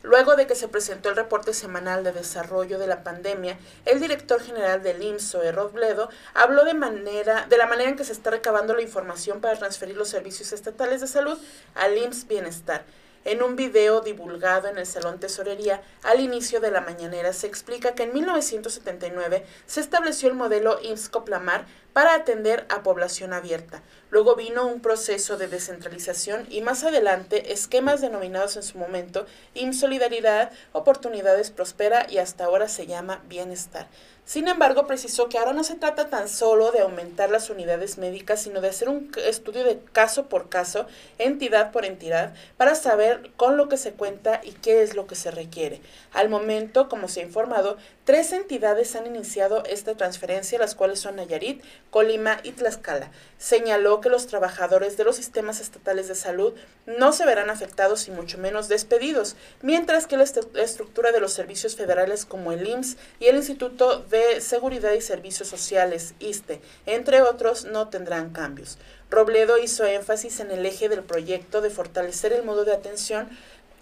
Luego 0.02 0.34
de 0.34 0.48
que 0.48 0.56
se 0.56 0.66
presentó 0.66 1.10
el 1.10 1.16
reporte 1.16 1.54
semanal 1.54 2.02
de 2.02 2.10
desarrollo 2.10 2.80
de 2.80 2.88
la 2.88 3.04
pandemia, 3.04 3.56
el 3.84 4.00
director 4.00 4.42
general 4.42 4.82
del 4.82 5.00
IMSS, 5.00 5.34
Errol 5.36 5.70
Bledo, 5.70 6.08
habló 6.34 6.64
de, 6.64 6.74
manera, 6.74 7.46
de 7.48 7.56
la 7.56 7.68
manera 7.68 7.90
en 7.90 7.96
que 7.96 8.02
se 8.02 8.12
está 8.12 8.30
recabando 8.30 8.74
la 8.74 8.82
información 8.82 9.40
para 9.40 9.56
transferir 9.56 9.96
los 9.96 10.08
servicios 10.08 10.52
estatales 10.52 11.00
de 11.00 11.06
salud 11.06 11.38
al 11.76 11.96
IMSS 11.96 12.26
Bienestar. 12.26 12.84
En 13.24 13.40
un 13.42 13.54
video 13.54 14.00
divulgado 14.00 14.66
en 14.66 14.78
el 14.78 14.86
Salón 14.86 15.20
Tesorería 15.20 15.80
al 16.02 16.18
inicio 16.18 16.60
de 16.60 16.72
la 16.72 16.80
mañanera 16.80 17.32
se 17.32 17.46
explica 17.46 17.94
que 17.94 18.02
en 18.02 18.12
1979 18.12 19.46
se 19.66 19.80
estableció 19.80 20.28
el 20.28 20.34
modelo 20.34 20.78
IMSS 20.82 21.08
Coplamar 21.08 21.66
para 21.92 22.14
atender 22.14 22.66
a 22.68 22.82
población 22.82 23.32
abierta. 23.32 23.82
Luego 24.10 24.36
vino 24.36 24.66
un 24.66 24.80
proceso 24.80 25.36
de 25.36 25.48
descentralización 25.48 26.46
y 26.50 26.60
más 26.60 26.84
adelante 26.84 27.52
esquemas 27.52 28.00
denominados 28.00 28.56
en 28.56 28.62
su 28.62 28.78
momento 28.78 29.26
IMSS 29.54 29.80
Solidaridad, 29.80 30.52
Oportunidades 30.72 31.50
Prospera 31.50 32.06
y 32.08 32.18
hasta 32.18 32.44
ahora 32.44 32.68
se 32.68 32.86
llama 32.86 33.22
Bienestar. 33.28 33.88
Sin 34.24 34.46
embargo, 34.46 34.86
precisó 34.86 35.28
que 35.28 35.36
ahora 35.36 35.52
no 35.52 35.64
se 35.64 35.74
trata 35.74 36.08
tan 36.08 36.28
solo 36.28 36.70
de 36.70 36.80
aumentar 36.80 37.28
las 37.28 37.50
unidades 37.50 37.98
médicas, 37.98 38.40
sino 38.40 38.60
de 38.60 38.68
hacer 38.68 38.88
un 38.88 39.10
estudio 39.16 39.64
de 39.64 39.80
caso 39.92 40.28
por 40.28 40.48
caso, 40.48 40.86
entidad 41.18 41.72
por 41.72 41.84
entidad, 41.84 42.32
para 42.56 42.76
saber 42.76 43.32
con 43.36 43.56
lo 43.56 43.68
que 43.68 43.76
se 43.76 43.92
cuenta 43.92 44.40
y 44.44 44.52
qué 44.52 44.82
es 44.82 44.94
lo 44.94 45.08
que 45.08 45.16
se 45.16 45.32
requiere. 45.32 45.82
Al 46.12 46.28
momento, 46.28 46.88
como 46.88 47.08
se 47.08 47.20
ha 47.20 47.24
informado, 47.24 47.76
tres 48.04 48.32
entidades 48.32 48.94
han 48.94 49.06
iniciado 49.06 49.64
esta 49.64 49.96
transferencia, 49.96 50.58
las 50.58 50.76
cuales 50.76 51.00
son 51.00 51.16
Nayarit, 51.16 51.62
Colima 51.92 52.40
y 52.42 52.52
Tlaxcala. 52.52 53.10
Señaló 53.36 54.00
que 54.00 54.08
los 54.08 54.26
trabajadores 54.26 54.96
de 54.96 55.04
los 55.04 55.16
sistemas 55.16 55.60
estatales 55.60 56.08
de 56.08 56.14
salud 56.14 56.54
no 56.86 57.12
se 57.12 57.26
verán 57.26 57.50
afectados 57.50 58.08
y 58.08 58.12
mucho 58.12 58.38
menos 58.38 58.68
despedidos, 58.68 59.36
mientras 59.60 60.06
que 60.06 60.16
la 60.16 60.24
estructura 60.24 61.12
de 61.12 61.20
los 61.20 61.34
servicios 61.34 61.76
federales 61.76 62.24
como 62.24 62.50
el 62.50 62.66
IMSS 62.66 62.96
y 63.20 63.26
el 63.26 63.36
Instituto 63.36 63.98
de 63.98 64.40
Seguridad 64.40 64.92
y 64.92 65.02
Servicios 65.02 65.48
Sociales, 65.48 66.14
ISTE, 66.18 66.62
entre 66.86 67.20
otros, 67.20 67.66
no 67.66 67.90
tendrán 67.90 68.32
cambios. 68.32 68.78
Robledo 69.10 69.58
hizo 69.58 69.84
énfasis 69.84 70.40
en 70.40 70.50
el 70.50 70.64
eje 70.64 70.88
del 70.88 71.02
proyecto 71.02 71.60
de 71.60 71.68
fortalecer 71.68 72.32
el 72.32 72.42
modo 72.42 72.64
de 72.64 72.72
atención 72.72 73.28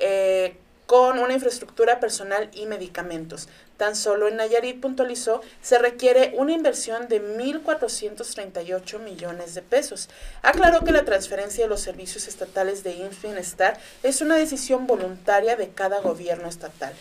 eh, 0.00 0.56
con 0.90 1.20
una 1.20 1.34
infraestructura 1.34 2.00
personal 2.00 2.50
y 2.52 2.66
medicamentos. 2.66 3.48
Tan 3.76 3.94
solo 3.94 4.26
en 4.26 4.34
Nayarit 4.34 4.80
puntualizó, 4.80 5.40
se 5.62 5.78
requiere 5.78 6.32
una 6.36 6.50
inversión 6.50 7.06
de 7.06 7.22
1.438 7.22 8.98
millones 8.98 9.54
de 9.54 9.62
pesos. 9.62 10.08
Aclaró 10.42 10.82
que 10.82 10.90
la 10.90 11.04
transferencia 11.04 11.62
de 11.62 11.70
los 11.70 11.80
servicios 11.80 12.26
estatales 12.26 12.82
de 12.82 12.94
IMSS 12.94 13.22
Bienestar 13.22 13.78
es 14.02 14.20
una 14.20 14.34
decisión 14.34 14.88
voluntaria 14.88 15.54
de 15.54 15.68
cada 15.68 16.00
gobierno 16.00 16.48
estatal. 16.48 16.92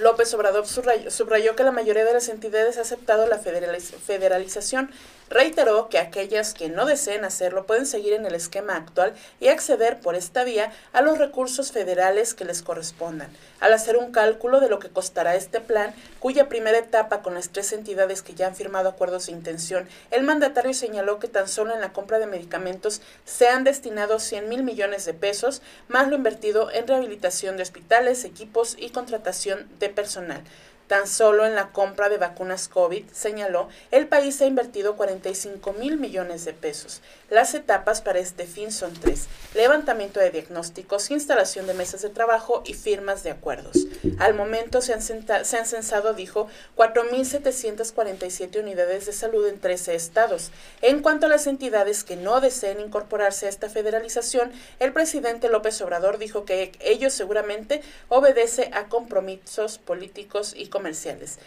López 0.00 0.34
Obrador 0.34 0.66
subrayó, 0.66 1.54
que 1.54 1.62
la 1.62 1.70
mayoría 1.70 2.04
de 2.04 2.12
las 2.12 2.28
entidades 2.28 2.76
ha 2.78 2.80
aceptado 2.80 3.28
la 3.28 3.38
federalización. 3.38 4.90
Reiteró 5.30 5.88
que 5.88 5.98
aquellas 5.98 6.54
que 6.54 6.68
no 6.68 6.86
deseen 6.86 7.24
hacerlo 7.24 7.66
pueden 7.66 7.86
seguir 7.86 8.14
en 8.14 8.24
el 8.24 8.34
esquema 8.34 8.76
actual 8.76 9.14
y 9.40 9.48
acceder 9.48 10.00
por 10.00 10.14
esta 10.14 10.44
vía 10.44 10.72
a 10.92 11.02
los 11.02 11.18
recursos 11.18 11.70
federales 11.70 12.34
que 12.34 12.44
les 12.46 12.62
correspondan. 12.62 13.28
Al 13.60 13.72
hacer 13.72 13.96
un 13.96 14.10
cálculo 14.10 14.60
de 14.60 14.68
lo 14.68 14.78
que 14.78 14.88
costará 14.88 15.34
este 15.34 15.60
plan, 15.60 15.94
cuya 16.18 16.48
primera 16.48 16.78
etapa 16.78 17.22
con 17.22 17.34
las 17.34 17.50
tres 17.50 17.72
entidades 17.72 18.22
que 18.22 18.34
ya 18.34 18.46
han 18.46 18.56
firmado 18.56 18.88
acuerdos 18.88 19.26
de 19.26 19.32
intención, 19.32 19.88
el 20.10 20.22
mandatario 20.22 20.72
señaló 20.72 21.18
que 21.18 21.28
tan 21.28 21.48
solo 21.48 21.74
en 21.74 21.80
la 21.80 21.92
compra 21.92 22.18
de 22.18 22.26
medicamentos 22.26 23.02
se 23.24 23.48
han 23.48 23.64
destinado 23.64 24.18
100 24.20 24.48
mil 24.48 24.62
millones 24.62 25.04
de 25.04 25.14
pesos, 25.14 25.60
más 25.88 26.08
lo 26.08 26.16
invertido 26.16 26.70
en 26.70 26.86
rehabilitación 26.86 27.56
de 27.56 27.64
hospitales, 27.64 28.24
equipos 28.24 28.76
y 28.78 28.90
contratación 28.90 29.68
de 29.78 29.90
personal. 29.90 30.42
Tan 30.88 31.06
solo 31.06 31.44
en 31.44 31.54
la 31.54 31.70
compra 31.70 32.08
de 32.08 32.16
vacunas 32.16 32.66
COVID, 32.66 33.04
señaló, 33.12 33.68
el 33.90 34.08
país 34.08 34.40
ha 34.40 34.46
invertido 34.46 34.96
45 34.96 35.74
mil 35.74 35.98
millones 35.98 36.46
de 36.46 36.54
pesos. 36.54 37.02
Las 37.28 37.52
etapas 37.52 38.00
para 38.00 38.20
este 38.20 38.46
fin 38.46 38.72
son 38.72 38.94
tres. 38.94 39.26
Levantamiento 39.54 40.18
de 40.18 40.30
diagnósticos, 40.30 41.10
instalación 41.10 41.66
de 41.66 41.74
mesas 41.74 42.00
de 42.00 42.08
trabajo 42.08 42.62
y 42.64 42.72
firmas 42.72 43.22
de 43.22 43.30
acuerdos. 43.30 43.86
Al 44.18 44.32
momento 44.32 44.80
se 44.80 44.94
han, 44.94 45.02
se 45.02 45.58
han 45.58 45.66
censado, 45.66 46.14
dijo, 46.14 46.48
4.747 46.76 48.60
unidades 48.60 49.04
de 49.04 49.12
salud 49.12 49.46
en 49.46 49.60
13 49.60 49.94
estados. 49.94 50.52
En 50.80 51.02
cuanto 51.02 51.26
a 51.26 51.28
las 51.28 51.46
entidades 51.46 52.02
que 52.02 52.16
no 52.16 52.40
deseen 52.40 52.80
incorporarse 52.80 53.44
a 53.44 53.50
esta 53.50 53.68
federalización, 53.68 54.52
el 54.80 54.94
presidente 54.94 55.50
López 55.50 55.78
Obrador 55.82 56.16
dijo 56.16 56.46
que 56.46 56.72
ello 56.80 57.10
seguramente 57.10 57.82
obedece 58.08 58.70
a 58.72 58.88
compromisos 58.88 59.76
políticos 59.76 60.54
y 60.56 60.68
comerciales. 60.78 61.40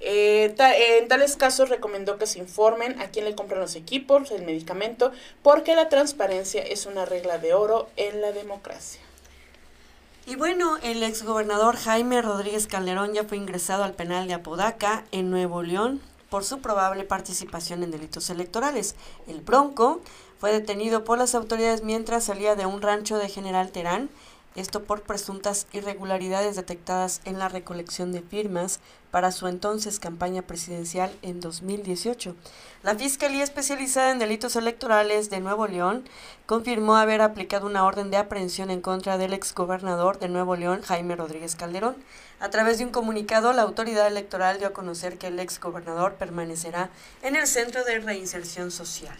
Eh, 0.00 0.54
en 0.58 1.08
tales 1.08 1.36
casos 1.36 1.70
recomendó 1.70 2.18
que 2.18 2.26
se 2.26 2.38
informen 2.38 3.00
a 3.00 3.08
quién 3.08 3.24
le 3.24 3.34
compran 3.34 3.60
los 3.60 3.76
equipos, 3.76 4.30
el 4.30 4.44
medicamento, 4.44 5.10
porque 5.42 5.74
la 5.74 5.88
transparencia 5.88 6.62
es 6.62 6.84
una 6.84 7.06
regla 7.06 7.38
de 7.38 7.54
oro 7.54 7.88
en 7.96 8.20
la 8.20 8.32
democracia. 8.32 9.00
Y 10.26 10.36
bueno, 10.36 10.76
el 10.82 11.02
exgobernador 11.02 11.76
Jaime 11.76 12.20
Rodríguez 12.20 12.66
Calderón 12.66 13.14
ya 13.14 13.24
fue 13.24 13.38
ingresado 13.38 13.84
al 13.84 13.94
penal 13.94 14.28
de 14.28 14.34
Apodaca, 14.34 15.04
en 15.12 15.30
Nuevo 15.30 15.62
León, 15.62 16.02
por 16.28 16.44
su 16.44 16.60
probable 16.60 17.04
participación 17.04 17.82
en 17.82 17.90
delitos 17.90 18.28
electorales. 18.28 18.94
El 19.26 19.40
Bronco 19.40 20.02
fue 20.38 20.52
detenido 20.52 21.02
por 21.02 21.16
las 21.16 21.34
autoridades 21.34 21.82
mientras 21.82 22.24
salía 22.24 22.56
de 22.56 22.66
un 22.66 22.82
rancho 22.82 23.16
de 23.16 23.30
General 23.30 23.72
Terán 23.72 24.10
esto 24.58 24.82
por 24.82 25.02
presuntas 25.02 25.66
irregularidades 25.72 26.56
detectadas 26.56 27.20
en 27.24 27.38
la 27.38 27.48
recolección 27.48 28.12
de 28.12 28.22
firmas 28.22 28.80
para 29.10 29.32
su 29.32 29.46
entonces 29.46 30.00
campaña 30.00 30.42
presidencial 30.42 31.10
en 31.22 31.40
2018. 31.40 32.34
La 32.82 32.94
Fiscalía 32.94 33.44
Especializada 33.44 34.10
en 34.10 34.18
Delitos 34.18 34.56
Electorales 34.56 35.30
de 35.30 35.40
Nuevo 35.40 35.66
León 35.66 36.04
confirmó 36.46 36.96
haber 36.96 37.22
aplicado 37.22 37.66
una 37.66 37.84
orden 37.84 38.10
de 38.10 38.16
aprehensión 38.16 38.70
en 38.70 38.80
contra 38.80 39.16
del 39.16 39.32
exgobernador 39.32 40.18
de 40.18 40.28
Nuevo 40.28 40.56
León, 40.56 40.82
Jaime 40.82 41.16
Rodríguez 41.16 41.56
Calderón. 41.56 41.96
A 42.40 42.50
través 42.50 42.78
de 42.78 42.84
un 42.84 42.90
comunicado, 42.90 43.52
la 43.52 43.62
autoridad 43.62 44.06
electoral 44.06 44.58
dio 44.58 44.68
a 44.68 44.72
conocer 44.72 45.18
que 45.18 45.28
el 45.28 45.40
exgobernador 45.40 46.14
permanecerá 46.14 46.90
en 47.22 47.36
el 47.36 47.46
Centro 47.46 47.84
de 47.84 47.98
Reinserción 48.00 48.70
Social. 48.70 49.16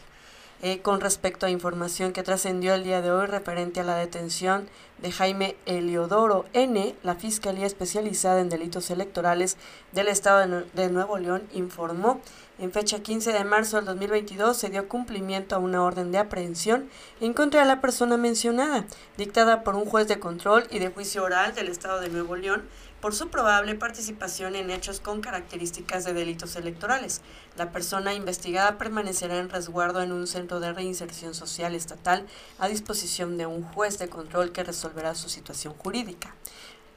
Eh, 0.61 0.81
con 0.81 1.01
respecto 1.01 1.47
a 1.47 1.51
información 1.51 2.13
que 2.13 2.25
trascendió 2.25 2.75
el 2.75 2.83
día 2.83 3.01
de 3.01 3.13
hoy 3.13 3.27
referente 3.27 3.79
a 3.79 3.85
la 3.85 3.95
detención 3.95 4.69
de 5.01 5.13
Jaime 5.13 5.55
Eliodoro 5.67 6.47
N., 6.53 6.97
la 7.05 7.15
Fiscalía 7.15 7.65
Especializada 7.65 8.41
en 8.41 8.49
Delitos 8.49 8.91
Electorales 8.91 9.57
del 9.93 10.09
Estado 10.09 10.65
de 10.75 10.89
Nuevo 10.91 11.17
León 11.19 11.45
informó 11.53 12.21
en 12.59 12.73
fecha 12.73 12.99
15 12.99 13.33
de 13.33 13.45
marzo 13.45 13.77
del 13.77 13.85
2022 13.85 14.57
se 14.57 14.69
dio 14.69 14.89
cumplimiento 14.89 15.55
a 15.55 15.61
una 15.61 15.85
orden 15.85 16.11
de 16.11 16.19
aprehensión 16.19 16.91
en 17.21 17.33
contra 17.33 17.61
de 17.61 17.67
la 17.67 17.81
persona 17.81 18.17
mencionada, 18.17 18.85
dictada 19.17 19.63
por 19.63 19.77
un 19.77 19.85
juez 19.85 20.09
de 20.09 20.19
control 20.19 20.67
y 20.73 20.81
de 20.81 20.89
juicio 20.89 21.23
oral 21.23 21.55
del 21.55 21.69
Estado 21.69 22.01
de 22.01 22.09
Nuevo 22.09 22.35
León, 22.35 22.65
por 23.01 23.15
su 23.15 23.29
probable 23.29 23.75
participación 23.75 24.57
en 24.57 24.71
hechos 24.71 25.01
con 25.01 25.21
características 25.21 26.05
de 26.05 26.15
delitos 26.15 26.57
electorales. 26.57 27.21
La 27.57 27.71
persona 27.71 28.15
investigada 28.15 28.79
permanecerá 28.79 29.39
en 29.39 29.51
resguardo 29.51 30.03
en 30.03 30.13
un 30.13 30.27
centro 30.27 30.61
de 30.61 30.73
reinserción 30.73 31.35
social 31.35 31.75
estatal 31.75 32.27
a 32.59 32.69
disposición 32.69 33.39
de 33.39 33.47
un 33.47 33.63
juez 33.63 33.99
de 33.99 34.09
control 34.09 34.53
que 34.53 34.65
resolverá 34.65 35.15
su 35.15 35.29
situación 35.29 35.75
jurídica. 35.75 36.35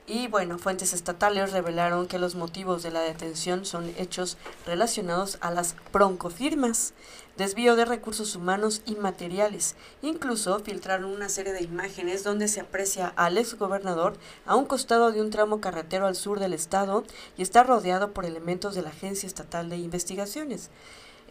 Y 0.08 0.28
bueno, 0.28 0.58
fuentes 0.58 0.94
estatales 0.94 1.54
revelaron 1.54 2.08
que 2.08 2.20
los 2.20 2.36
motivos 2.36 2.84
de 2.84 2.92
la 2.92 3.02
detención 3.02 3.66
son 3.66 3.94
hechos 3.98 4.38
relacionados 4.66 5.38
a 5.42 5.52
las 5.52 5.76
broncofirmas, 5.94 6.94
desvío 7.38 7.76
de 7.76 7.86
recursos 7.86 8.36
humanos 8.36 8.82
y 8.86 8.96
materiales. 8.96 9.76
Incluso 10.02 10.60
filtraron 10.60 11.12
una 11.12 11.30
serie 11.30 11.54
de 11.54 11.64
imágenes 11.64 12.24
donde 12.24 12.48
se 12.48 12.62
aprecia 12.62 13.14
al 13.16 13.38
exgobernador 13.38 14.14
a 14.46 14.56
un 14.56 14.66
costado 14.66 15.12
de 15.12 15.22
un 15.22 15.30
tramo 15.30 15.62
carretero 15.62 16.08
al 16.08 16.16
sur 16.16 16.40
del 16.40 16.54
estado 16.54 17.04
y 17.38 17.42
está 17.42 17.64
rodeado 17.64 18.14
por 18.14 18.26
elementos 18.26 18.76
de 18.76 18.82
la 18.82 18.90
Agencia 18.90 19.28
Estatal 19.28 19.70
de 19.70 19.78
Investigaciones. 19.78 20.70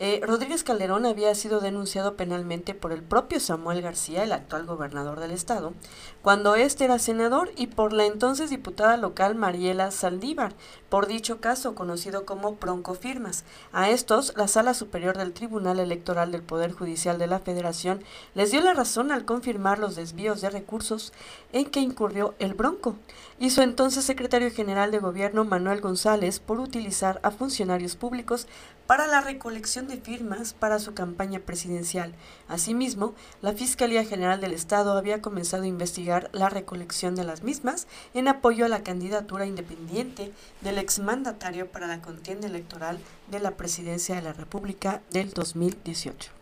Eh, 0.02 0.22
Rodríguez 0.22 0.64
Calderón 0.64 1.04
había 1.04 1.34
sido 1.34 1.60
denunciado 1.60 2.16
penalmente 2.16 2.72
por 2.72 2.90
el 2.90 3.02
propio 3.02 3.38
Samuel 3.38 3.82
García, 3.82 4.22
el 4.22 4.32
actual 4.32 4.64
gobernador 4.64 5.20
del 5.20 5.30
estado, 5.30 5.74
cuando 6.22 6.54
éste 6.54 6.86
era 6.86 6.98
senador, 6.98 7.52
y 7.54 7.66
por 7.66 7.92
la 7.92 8.06
entonces 8.06 8.48
diputada 8.48 8.96
local 8.96 9.34
Mariela 9.34 9.90
Saldívar, 9.90 10.54
por 10.90 11.06
dicho 11.06 11.40
caso 11.40 11.74
conocido 11.74 12.26
como 12.26 12.58
Firmas. 13.00 13.44
A 13.72 13.88
estos, 13.90 14.34
la 14.36 14.48
Sala 14.48 14.74
Superior 14.74 15.16
del 15.16 15.32
Tribunal 15.32 15.78
Electoral 15.78 16.32
del 16.32 16.42
Poder 16.42 16.72
Judicial 16.72 17.18
de 17.18 17.28
la 17.28 17.38
Federación 17.38 18.02
les 18.34 18.50
dio 18.50 18.60
la 18.60 18.74
razón 18.74 19.12
al 19.12 19.24
confirmar 19.24 19.78
los 19.78 19.94
desvíos 19.94 20.40
de 20.40 20.50
recursos 20.50 21.12
en 21.52 21.66
que 21.66 21.80
incurrió 21.80 22.34
el 22.40 22.54
Bronco, 22.54 22.96
y 23.38 23.50
su 23.50 23.62
entonces 23.62 24.04
secretario 24.04 24.50
general 24.50 24.90
de 24.90 24.98
Gobierno 24.98 25.44
Manuel 25.44 25.80
González 25.80 26.40
por 26.40 26.60
utilizar 26.60 27.20
a 27.22 27.30
funcionarios 27.30 27.94
públicos 27.96 28.48
para 28.90 29.06
la 29.06 29.20
recolección 29.20 29.86
de 29.86 29.98
firmas 29.98 30.52
para 30.52 30.80
su 30.80 30.94
campaña 30.94 31.38
presidencial. 31.38 32.12
Asimismo, 32.48 33.14
la 33.40 33.52
Fiscalía 33.52 34.04
General 34.04 34.40
del 34.40 34.52
Estado 34.52 34.98
había 34.98 35.22
comenzado 35.22 35.62
a 35.62 35.68
investigar 35.68 36.28
la 36.32 36.48
recolección 36.48 37.14
de 37.14 37.22
las 37.22 37.44
mismas 37.44 37.86
en 38.14 38.26
apoyo 38.26 38.64
a 38.64 38.68
la 38.68 38.82
candidatura 38.82 39.46
independiente 39.46 40.32
del 40.60 40.78
exmandatario 40.80 41.68
para 41.68 41.86
la 41.86 42.02
contienda 42.02 42.46
electoral 42.46 42.98
de 43.30 43.40
la 43.40 43.52
presidencia 43.52 44.14
de 44.14 44.22
la 44.22 44.32
República 44.32 45.00
del 45.10 45.30
2018. 45.30 46.40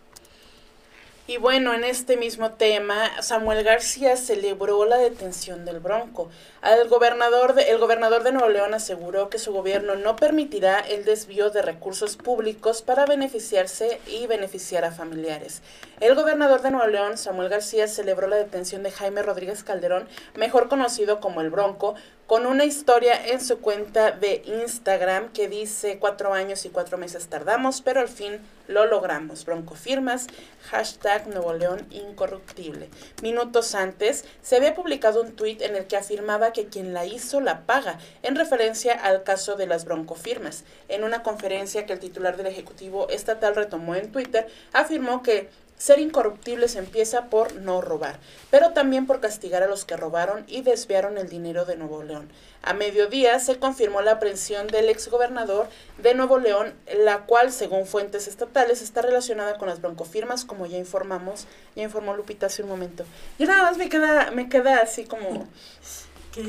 Y 1.30 1.36
bueno, 1.36 1.74
en 1.74 1.84
este 1.84 2.16
mismo 2.16 2.52
tema, 2.52 3.20
Samuel 3.20 3.62
García 3.62 4.16
celebró 4.16 4.86
la 4.86 4.96
detención 4.96 5.66
del 5.66 5.78
Bronco. 5.78 6.30
el 6.62 6.88
gobernador 6.88 7.52
de, 7.52 7.64
el 7.64 7.76
gobernador 7.76 8.22
de 8.22 8.32
Nuevo 8.32 8.48
León 8.48 8.72
aseguró 8.72 9.28
que 9.28 9.38
su 9.38 9.52
gobierno 9.52 9.94
no 9.94 10.16
permitirá 10.16 10.80
el 10.80 11.04
desvío 11.04 11.50
de 11.50 11.60
recursos 11.60 12.16
públicos 12.16 12.80
para 12.80 13.04
beneficiarse 13.04 14.00
y 14.06 14.26
beneficiar 14.26 14.86
a 14.86 14.90
familiares. 14.90 15.60
El 16.00 16.14
gobernador 16.14 16.62
de 16.62 16.70
Nuevo 16.70 16.86
León, 16.86 17.18
Samuel 17.18 17.50
García, 17.50 17.88
celebró 17.88 18.26
la 18.26 18.36
detención 18.36 18.82
de 18.82 18.90
Jaime 18.90 19.22
Rodríguez 19.22 19.62
Calderón, 19.64 20.08
mejor 20.34 20.70
conocido 20.70 21.20
como 21.20 21.42
el 21.42 21.50
Bronco, 21.50 21.94
con 22.28 22.44
una 22.44 22.66
historia 22.66 23.28
en 23.28 23.40
su 23.40 23.58
cuenta 23.60 24.10
de 24.10 24.42
Instagram 24.44 25.32
que 25.32 25.48
dice 25.48 25.98
cuatro 25.98 26.34
años 26.34 26.66
y 26.66 26.68
cuatro 26.68 26.98
meses 26.98 27.28
tardamos, 27.28 27.80
pero 27.80 28.00
al 28.00 28.08
fin 28.08 28.38
lo 28.66 28.84
logramos. 28.84 29.46
Bronco 29.46 29.74
firmas, 29.74 30.26
hashtag 30.70 31.26
Nuevo 31.28 31.54
León 31.54 31.86
incorruptible. 31.90 32.90
Minutos 33.22 33.74
antes 33.74 34.26
se 34.42 34.56
había 34.56 34.74
publicado 34.74 35.22
un 35.22 35.36
tuit 35.36 35.62
en 35.62 35.74
el 35.74 35.86
que 35.86 35.96
afirmaba 35.96 36.52
que 36.52 36.66
quien 36.66 36.92
la 36.92 37.06
hizo 37.06 37.40
la 37.40 37.64
paga, 37.64 37.98
en 38.22 38.36
referencia 38.36 38.92
al 38.92 39.22
caso 39.22 39.56
de 39.56 39.66
las 39.66 39.86
broncofirmas. 39.86 40.64
En 40.88 41.04
una 41.04 41.22
conferencia 41.22 41.86
que 41.86 41.94
el 41.94 41.98
titular 41.98 42.36
del 42.36 42.48
Ejecutivo 42.48 43.08
Estatal 43.08 43.54
retomó 43.54 43.94
en 43.94 44.12
Twitter, 44.12 44.48
afirmó 44.74 45.22
que 45.22 45.48
ser 45.78 46.00
incorruptibles 46.00 46.76
empieza 46.76 47.26
por 47.26 47.54
no 47.54 47.80
robar, 47.80 48.18
pero 48.50 48.72
también 48.72 49.06
por 49.06 49.20
castigar 49.20 49.62
a 49.62 49.68
los 49.68 49.84
que 49.84 49.96
robaron 49.96 50.44
y 50.48 50.62
desviaron 50.62 51.16
el 51.16 51.28
dinero 51.28 51.64
de 51.64 51.76
Nuevo 51.76 52.02
León. 52.02 52.28
A 52.62 52.74
mediodía 52.74 53.38
se 53.38 53.58
confirmó 53.58 54.02
la 54.02 54.12
aprehensión 54.12 54.66
del 54.66 54.88
exgobernador 54.88 55.68
de 55.98 56.14
Nuevo 56.14 56.38
León, 56.38 56.74
la 56.98 57.20
cual, 57.20 57.52
según 57.52 57.86
fuentes 57.86 58.26
estatales, 58.26 58.82
está 58.82 59.00
relacionada 59.00 59.56
con 59.56 59.68
las 59.68 59.80
broncofirmas, 59.80 60.44
como 60.44 60.66
ya 60.66 60.76
informamos, 60.76 61.46
ya 61.76 61.84
informó 61.84 62.14
Lupita 62.14 62.46
hace 62.46 62.62
un 62.62 62.68
momento. 62.68 63.04
Y 63.38 63.46
nada 63.46 63.62
más 63.62 63.78
me 63.78 63.88
queda, 63.88 64.32
me 64.32 64.48
queda 64.48 64.78
así 64.78 65.04
como, 65.04 65.46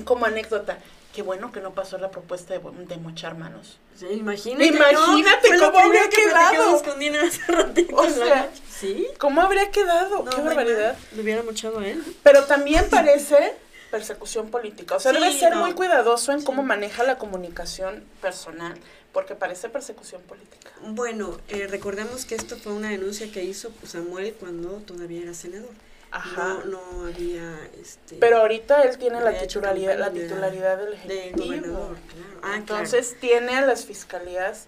como 0.06 0.26
anécdota 0.26 0.80
qué 1.14 1.22
bueno 1.22 1.52
que 1.52 1.62
no 1.62 1.74
pasó 1.74 1.98
la 1.98 2.12
propuesta 2.12 2.54
de, 2.54 2.60
de 2.60 2.98
mochar 2.98 3.38
manos. 3.38 3.80
imagínate. 4.12 4.68
Imagínate 4.68 5.50
cómo 5.60 5.80
habría 5.80 6.10
quedado. 6.10 6.82
o 7.94 8.10
sea, 8.10 8.50
¿sí? 8.70 9.08
¿Cómo 9.18 9.42
habría 9.42 9.72
quedado? 9.72 10.26
qué 10.26 10.42
barbaridad. 10.42 10.98
Lo 11.16 11.22
hubiera 11.22 11.44
mochado 11.44 11.80
a 11.80 11.88
él. 11.88 12.04
Pero 12.24 12.46
también 12.46 12.90
parece 12.90 13.56
persecución 13.90 14.50
política. 14.50 14.96
O 14.96 15.00
sea, 15.00 15.12
debe 15.12 15.34
ser 15.34 15.56
muy 15.56 15.74
cuidadoso 15.74 16.32
en 16.32 16.44
cómo 16.44 16.64
maneja 16.64 17.04
la 17.04 17.18
comunicación 17.18 18.04
personal, 18.22 18.78
porque 19.12 19.36
parece 19.36 19.70
persecución 19.70 20.22
política. 20.22 20.72
Bueno, 20.82 21.40
eh, 21.50 21.68
recordemos 21.68 22.26
que 22.26 22.36
esto 22.36 22.56
fue 22.56 22.74
una 22.74 22.90
denuncia 22.90 23.32
que 23.32 23.44
hizo 23.44 23.72
Samuel 23.86 24.36
cuando 24.40 24.70
todavía 24.86 25.24
era 25.24 25.34
senador. 25.34 25.72
Ajá. 26.12 26.60
No, 26.66 26.66
no 26.66 27.06
había 27.08 27.60
este 27.80 28.16
Pero 28.16 28.38
ahorita 28.38 28.82
él 28.84 28.98
tiene 28.98 29.22
la 29.22 29.38
titularidad, 29.38 29.98
la 29.98 30.12
titularidad 30.12 30.78
del 30.78 30.94
ejecutivo. 30.94 31.96
Ah, 32.42 32.56
Entonces 32.56 33.16
tiene 33.20 33.56
a 33.56 33.62
las 33.62 33.86
fiscalías 33.86 34.68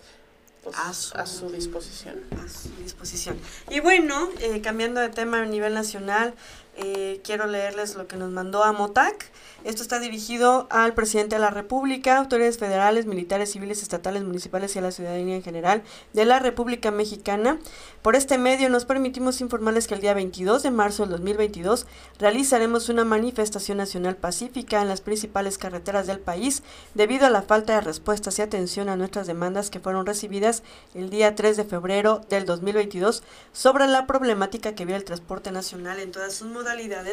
pues, 0.63 0.75
a, 1.15 1.25
su, 1.25 1.49
disposición. 1.49 2.23
A 2.43 2.47
su 2.47 2.69
disposición. 2.83 3.39
Y 3.69 3.79
bueno, 3.79 4.29
eh, 4.39 4.61
cambiando 4.61 5.01
de 5.01 5.09
tema 5.09 5.41
a 5.41 5.45
nivel 5.45 5.73
nacional, 5.73 6.35
eh, 6.83 7.21
quiero 7.23 7.47
leerles 7.47 7.95
lo 7.95 8.07
que 8.07 8.17
nos 8.17 8.31
mandó 8.31 8.63
Amotac. 8.63 9.31
Esto 9.63 9.83
está 9.83 9.99
dirigido 9.99 10.65
al 10.71 10.95
presidente 10.95 11.35
de 11.35 11.41
la 11.41 11.51
República, 11.51 12.17
autoridades 12.17 12.57
federales, 12.57 13.05
militares, 13.05 13.51
civiles, 13.51 13.83
estatales, 13.83 14.23
municipales 14.23 14.75
y 14.75 14.79
a 14.79 14.81
la 14.81 14.91
ciudadanía 14.91 15.35
en 15.35 15.43
general 15.43 15.83
de 16.13 16.25
la 16.25 16.39
República 16.39 16.89
Mexicana. 16.89 17.59
Por 18.01 18.15
este 18.15 18.39
medio 18.39 18.69
nos 18.69 18.85
permitimos 18.85 19.39
informarles 19.39 19.87
que 19.87 19.93
el 19.93 20.01
día 20.01 20.15
22 20.15 20.63
de 20.63 20.71
marzo 20.71 21.03
del 21.03 21.11
2022 21.11 21.85
realizaremos 22.17 22.89
una 22.89 23.05
manifestación 23.05 23.77
nacional 23.77 24.15
pacífica 24.15 24.81
en 24.81 24.87
las 24.87 25.01
principales 25.01 25.59
carreteras 25.59 26.07
del 26.07 26.19
país 26.19 26.63
debido 26.95 27.27
a 27.27 27.29
la 27.29 27.43
falta 27.43 27.75
de 27.75 27.81
respuestas 27.81 28.39
y 28.39 28.41
atención 28.41 28.89
a 28.89 28.95
nuestras 28.95 29.27
demandas 29.27 29.69
que 29.69 29.79
fueron 29.79 30.07
recibidas 30.07 30.63
el 30.95 31.11
día 31.11 31.35
3 31.35 31.57
de 31.57 31.65
febrero 31.65 32.21
del 32.29 32.47
2022 32.47 33.21
sobre 33.53 33.85
la 33.85 34.07
problemática 34.07 34.73
que 34.73 34.85
vive 34.85 34.97
el 34.97 35.03
transporte 35.03 35.51
nacional 35.51 35.99
en 35.99 36.11
todas 36.11 36.33
sus 36.33 36.47
modalidades 36.47 36.70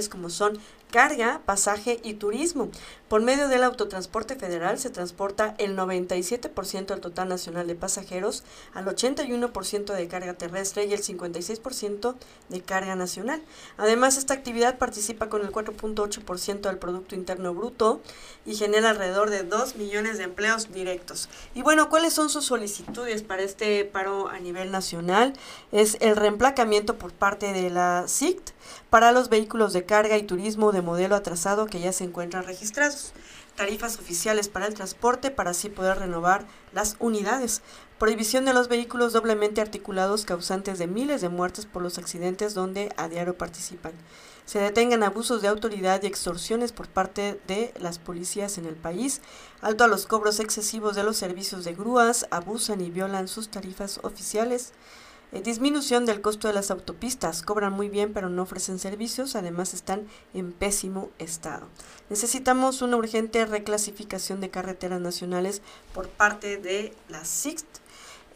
como 0.09 0.31
son 0.31 0.59
carga, 0.90 1.40
pasaje 1.44 2.01
y 2.03 2.14
turismo. 2.14 2.68
Por 3.09 3.22
medio 3.22 3.48
del 3.48 3.62
autotransporte 3.62 4.37
federal 4.37 4.79
se 4.79 4.90
transporta 4.90 5.55
el 5.57 5.77
97% 5.77 6.87
del 6.87 7.01
total 7.01 7.29
nacional 7.29 7.66
de 7.66 7.74
pasajeros, 7.74 8.44
al 8.74 8.85
81% 8.85 9.94
de 9.94 10.09
carga 10.09 10.35
terrestre 10.35 10.85
y 10.85 10.92
el 10.92 11.03
56% 11.03 12.14
de 12.51 12.61
carga 12.61 12.96
nacional. 12.96 13.42
Además, 13.79 14.18
esta 14.18 14.35
actividad 14.35 14.77
participa 14.77 15.31
con 15.31 15.40
el 15.40 15.53
4.8% 15.53 16.61
del 16.61 16.79
Producto 16.79 17.14
Interno 17.14 17.55
Bruto 17.55 18.03
y 18.44 18.57
genera 18.57 18.90
alrededor 18.90 19.31
de 19.31 19.42
2 19.42 19.77
millones 19.77 20.18
de 20.18 20.24
empleos 20.24 20.70
directos. 20.72 21.31
Y 21.55 21.62
bueno, 21.62 21.88
¿cuáles 21.88 22.12
son 22.12 22.29
sus 22.29 22.44
solicitudes 22.44 23.22
para 23.22 23.42
este 23.42 23.87
paro 23.87 24.29
a 24.29 24.38
nivel 24.38 24.70
nacional? 24.70 25.33
Es 25.72 25.96
el 26.01 26.14
reemplacamiento 26.14 26.98
por 26.98 27.12
parte 27.12 27.55
de 27.55 27.70
la 27.70 28.05
SICT 28.07 28.51
para 28.90 29.12
los 29.12 29.29
vehículos 29.29 29.72
de 29.72 29.85
carga 29.85 30.16
y 30.16 30.22
turismo 30.22 30.72
de 30.72 30.78
modelo 30.83 31.17
atrasado 31.17 31.67
que 31.67 31.81
ya 31.81 31.93
se 31.93 32.05
encuentran 32.05 32.45
registrados, 32.45 33.12
tarifas 33.57 33.99
oficiales 33.99 34.49
para 34.49 34.67
el 34.67 34.75
transporte 34.75 35.31
para 35.31 35.51
así 35.51 35.69
poder 35.69 35.99
renovar 35.99 36.47
las 36.73 36.97
unidades, 37.01 37.62
prohibición 37.99 38.45
de 38.45 38.53
los 38.53 38.69
vehículos 38.69 39.12
doblemente 39.12 39.61
articulados 39.61 40.25
causantes 40.25 40.79
de 40.79 40.87
miles 40.87 41.21
de 41.21 41.29
muertes 41.29 41.67
por 41.67 41.83
los 41.83 41.99
accidentes 41.99 42.55
donde 42.55 42.93
a 42.97 43.09
diario 43.09 43.37
participan. 43.37 43.93
Se 44.47 44.61
detengan 44.61 45.03
abusos 45.03 45.43
de 45.43 45.49
autoridad 45.49 46.03
y 46.03 46.07
extorsiones 46.07 46.73
por 46.73 46.88
parte 46.88 47.38
de 47.47 47.75
las 47.79 47.99
policías 47.99 48.57
en 48.57 48.64
el 48.64 48.77
país, 48.77 49.21
alto 49.61 49.85
a 49.85 49.88
los 49.88 50.07
cobros 50.07 50.41
excesivos 50.41 50.97
de 50.97 51.03
los 51.03 51.19
servicios 51.19 51.64
de 51.64 51.75
grúas, 51.75 52.27
abusan 52.31 52.81
y 52.81 52.91
violan 52.91 53.29
sus 53.29 53.51
tarifas 53.51 54.01
oficiales, 54.05 54.73
eh, 55.33 55.43
disminución 55.43 56.07
del 56.07 56.21
costo 56.21 56.49
de 56.49 56.55
las 56.55 56.71
autopistas. 56.71 57.43
Cobran 57.43 57.73
muy 57.73 57.88
bien 57.88 58.12
pero 58.12 58.29
no 58.31 58.43
ofrecen 58.43 58.79
servicios. 58.79 59.37
Además 59.37 59.75
están 59.75 60.07
en 60.35 60.53
pésimo 60.53 61.11
estado. 61.19 61.67
Necesitamos 62.09 62.81
una 62.83 62.97
urgente 62.97 63.45
reclasificación 63.45 64.41
de 64.41 64.51
carreteras 64.51 65.01
nacionales 65.01 65.62
por 65.93 66.09
parte 66.09 66.57
de 66.57 66.95
la 67.09 67.23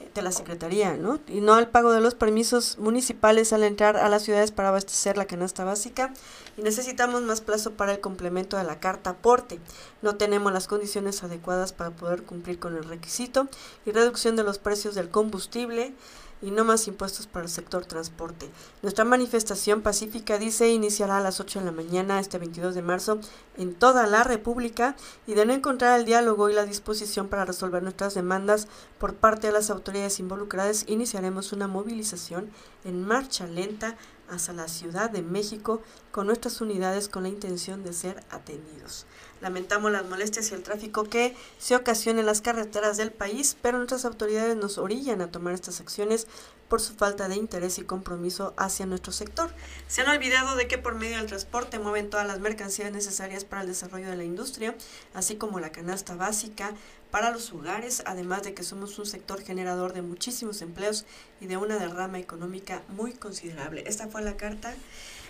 eh, 0.03 0.11
de 0.15 0.23
la 0.23 0.33
Secretaría, 0.33 0.97
¿no? 0.97 1.21
Y 1.29 1.41
no 1.41 1.55
al 1.55 1.71
pago 1.71 1.93
de 1.93 2.01
los 2.01 2.15
permisos 2.15 2.77
municipales 2.79 3.53
al 3.53 3.63
entrar 3.63 3.97
a 3.97 4.09
las 4.09 4.23
ciudades 4.23 4.51
para 4.51 4.69
abastecer 4.69 5.17
la 5.17 5.27
canasta 5.27 5.65
básica. 5.65 6.13
Y 6.59 6.63
necesitamos 6.63 7.23
más 7.23 7.41
plazo 7.41 7.73
para 7.73 7.93
el 7.93 8.01
complemento 8.01 8.59
de 8.59 8.65
la 8.65 8.81
carta 8.81 9.11
aporte. 9.11 9.59
No 10.03 10.17
tenemos 10.17 10.53
las 10.53 10.69
condiciones 10.69 11.23
adecuadas 11.23 11.73
para 11.73 11.91
poder 11.91 12.25
cumplir 12.25 12.59
con 12.59 12.77
el 12.77 12.85
requisito. 12.85 13.49
Y 13.87 13.93
reducción 13.93 14.37
de 14.37 14.45
los 14.45 14.59
precios 14.59 14.95
del 14.95 15.09
combustible 15.09 15.95
y 16.43 16.51
no 16.51 16.65
más 16.65 16.89
impuestos 16.89 17.27
para 17.27 17.45
el 17.45 17.51
sector 17.51 17.87
transporte. 17.87 18.51
Nuestra 18.83 19.05
manifestación 19.05 19.81
pacífica, 19.81 20.39
dice, 20.39 20.69
iniciará 20.69 21.19
a 21.19 21.23
las 21.23 21.41
8 21.41 21.61
de 21.61 21.65
la 21.65 21.73
mañana 21.73 22.21
este 22.21 22.39
22 22.39 22.75
de 22.75 22.83
marzo 22.83 23.21
en 23.57 23.75
toda 23.75 24.07
la 24.07 24.25
República 24.25 24.97
y 25.27 25.35
de 25.35 25.47
no 25.47 25.53
encontrar 25.53 25.99
el 25.99 26.05
diálogo 26.05 26.51
y 26.51 26.55
la 26.55 26.67
disposición 26.67 27.29
para 27.29 27.45
resolver 27.45 27.83
nuestras 27.83 28.15
demandas 28.15 28.69
por 28.99 29.15
parte 29.15 29.47
de 29.47 29.53
las 29.53 29.71
autoridades 29.71 30.19
involucradas, 30.21 30.85
iniciaremos 30.89 31.53
una 31.53 31.69
movilización 31.69 32.51
en 32.85 33.07
marcha 33.07 33.47
lenta 33.47 33.97
hacia 34.29 34.55
la 34.55 34.69
Ciudad 34.69 35.11
de 35.11 35.23
México 35.23 35.83
con 36.11 36.27
nuestras 36.27 36.61
unidades 36.61 37.09
con 37.09 37.23
la 37.25 37.29
intención 37.29 37.85
de 37.85 37.93
ser 37.93 38.23
atendidos. 38.31 39.07
Lamentamos 39.41 39.91
las 39.91 40.09
molestias 40.09 40.51
y 40.51 40.55
el 40.55 40.63
tráfico 40.63 41.05
que 41.05 41.35
se 41.59 41.75
ocasiona 41.75 42.21
en 42.21 42.27
las 42.27 42.41
carreteras 42.41 42.97
del 42.97 43.11
país, 43.11 43.57
pero 43.61 43.79
nuestras 43.79 44.05
autoridades 44.05 44.57
nos 44.57 44.79
orillan 44.79 45.21
a 45.21 45.31
tomar 45.31 45.55
estas 45.55 45.81
acciones 45.81 46.29
por 46.69 46.81
su 46.81 46.95
falta 46.95 47.29
de 47.29 47.37
interés 47.37 47.79
y 47.79 47.83
compromiso 47.83 48.55
hacia 48.57 48.87
nuestro 48.87 49.13
sector. 49.13 49.51
Se 49.89 50.01
han 50.01 50.09
olvidado 50.09 50.57
de 50.57 50.69
que 50.69 50.79
por 50.79 50.95
medio 50.95 51.19
del 51.19 51.27
transporte 51.27 51.79
mueven 51.79 52.09
todas 52.09 52.27
las 52.27 52.41
mercancías 52.41 52.93
necesarias 52.93 53.45
para 53.45 53.63
el 53.63 53.69
desarrollo 53.69 54.09
de 54.09 54.17
la 54.17 54.25
industria, 54.25 54.75
así 55.13 55.37
como 55.37 55.61
la 55.61 55.73
canasta 55.73 56.15
básica 56.15 56.73
para 57.13 57.31
los 57.31 57.53
hogares, 57.53 58.03
además 58.07 58.43
de 58.43 58.55
que 58.55 58.65
somos 58.65 58.99
un 58.99 59.07
sector 59.07 59.41
generador 59.43 59.93
de 59.93 60.03
muchísimos 60.03 60.63
empleos 60.63 61.05
y 61.41 61.47
de 61.47 61.59
una 61.59 61.79
derrama 61.79 62.19
económica 62.19 62.83
muy 62.89 63.13
considerable. 63.13 63.85
Esta 63.87 64.09
fue 64.09 64.23
la 64.23 64.37
carta 64.37 64.75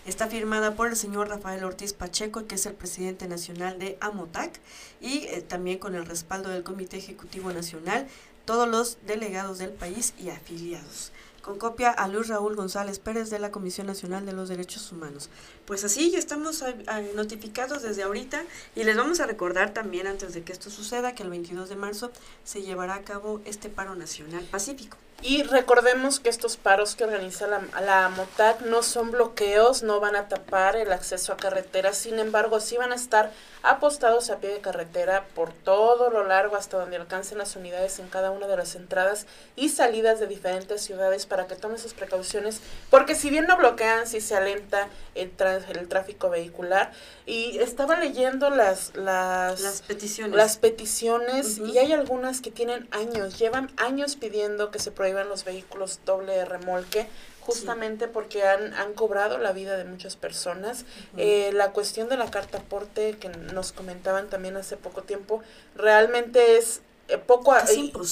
Está 0.05 0.27
firmada 0.27 0.75
por 0.75 0.89
el 0.89 0.97
señor 0.97 1.29
Rafael 1.29 1.63
Ortiz 1.63 1.93
Pacheco, 1.93 2.49
que 2.49 2.57
es 2.57 2.67
el 2.67 2.75
presidente 2.75 3.29
nacional 3.29 3.79
de 3.79 3.99
AMOTAC, 4.01 4.59
y 5.01 5.27
eh, 5.27 5.43
también 5.47 5.79
con 5.79 5.95
el 5.95 6.07
respaldo 6.07 6.51
del 6.51 6.65
Comité 6.65 6.97
Ejecutivo 6.97 7.53
Nacional, 7.53 8.09
todos 8.45 8.69
los 8.69 8.99
delegados 9.07 9.59
del 9.59 9.71
país 9.71 10.13
y 10.19 10.31
afiliados 10.31 11.13
con 11.43 11.59
copia 11.59 11.91
a 11.91 12.09
Luis 12.09 12.29
Raúl 12.29 12.57
González 12.57 12.99
Pérez 12.99 13.29
de 13.29 13.39
la 13.39 13.51
Comisión 13.51 13.87
Nacional 13.87 14.25
de 14.25 14.33
los 14.33 14.49
Derechos 14.49 14.91
Humanos. 14.93 15.29
Pues 15.67 15.85
así 15.85 16.11
ya 16.11 16.19
estamos 16.19 16.63
eh, 16.63 16.77
eh, 16.89 17.13
notificados 17.15 17.83
desde 17.83 18.05
ahorita 18.05 18.45
y 18.77 18.85
les 18.85 18.97
vamos 18.97 19.21
a 19.21 19.27
recordar 19.27 19.75
también 19.75 20.07
antes 20.07 20.33
de 20.35 20.43
que 20.43 20.53
esto 20.53 20.71
suceda 20.71 21.15
que 21.15 21.25
el 21.25 21.31
22 21.31 21.69
de 21.69 21.77
marzo 21.77 22.13
se 22.45 22.63
llevará 22.63 22.95
a 22.95 23.03
cabo 23.03 23.41
este 23.45 23.69
paro 23.69 23.97
nacional 23.97 24.45
pacífico. 24.45 24.97
Y 25.25 25.45
recordemos 25.45 26.19
que 26.19 26.29
estos 26.29 26.57
paros 26.57 26.97
que 26.97 27.05
organiza 27.05 27.47
la, 27.47 27.63
la 27.81 28.09
MOTAC 28.09 28.63
no 28.63 28.83
son 28.83 29.13
bloqueos, 29.13 29.85
no 29.85 30.01
van 30.01 30.17
a 30.17 30.27
tapar 30.27 30.75
el 30.75 30.93
acceso 30.93 31.33
a 31.33 31.37
carreteras, 31.37 31.97
sin 31.97 32.19
embargo 32.19 32.59
sí 32.59 32.77
van 32.77 32.91
a 32.91 32.97
estar 32.97 33.31
apostados 33.63 34.31
a 34.31 34.39
pie 34.39 34.51
de 34.51 34.61
carretera 34.61 35.25
por 35.37 35.53
todo 35.53 36.11
lo 36.11 36.27
largo 36.27 36.57
hasta 36.57 36.77
donde 36.77 36.97
alcancen 36.97 37.39
las 37.39 37.55
unidades 37.55 38.01
en 38.01 38.09
cada 38.09 38.33
una 38.33 38.49
de 38.49 38.57
las 38.57 38.75
entradas 38.75 39.27
y 39.55 39.69
salidas 39.69 40.19
de 40.19 40.27
diferentes 40.27 40.83
ciudades 40.83 41.27
para 41.27 41.47
que 41.47 41.55
tomen 41.55 41.79
sus 41.79 41.95
precauciones, 41.95 42.61
porque 42.91 43.15
si 43.15 43.31
bien 43.31 43.47
no 43.47 43.57
bloquean, 43.57 44.09
sí 44.09 44.21
se 44.21 44.35
alenta 44.35 44.89
el, 45.15 45.31
el 45.69 45.89
tráfico 45.89 46.31
vehicular. 46.31 46.91
Y 47.27 47.59
estaba 47.59 47.97
leyendo 47.97 48.51
las, 48.51 48.97
las, 48.97 49.61
las 49.61 49.83
peticiones, 49.83 50.35
las 50.35 50.57
peticiones 50.57 51.59
y 51.59 51.79
hay 51.79 51.93
algunas 51.93 52.41
que 52.41 52.51
tienen 52.51 52.89
años, 52.91 53.39
llevan 53.39 53.71
años 53.77 54.17
pidiendo 54.17 54.73
que 54.73 54.81
se 54.81 54.91
prohíba 54.91 55.12
los 55.13 55.45
vehículos 55.45 56.01
doble 56.05 56.45
remolque 56.45 57.07
justamente 57.41 58.09
porque 58.09 58.45
han, 58.45 58.73
han 58.75 58.95
cobrado 58.95 59.39
la 59.39 59.53
vida 59.53 59.77
de 59.77 59.85
muchas 59.85 60.17
personas. 60.17 60.85
Eh, 61.17 61.51
la 61.53 61.73
cuestión 61.73 62.09
de 62.09 62.17
la 62.17 62.31
carta 62.31 62.59
aporte 62.59 63.17
que 63.19 63.29
nos 63.29 63.73
comentaban 63.73 64.29
también 64.29 64.57
hace 64.57 64.77
poco 64.77 65.03
tiempo, 65.03 65.43
realmente 65.75 66.57
es 66.57 66.83
eh, 67.13 67.19
poco 67.19 67.55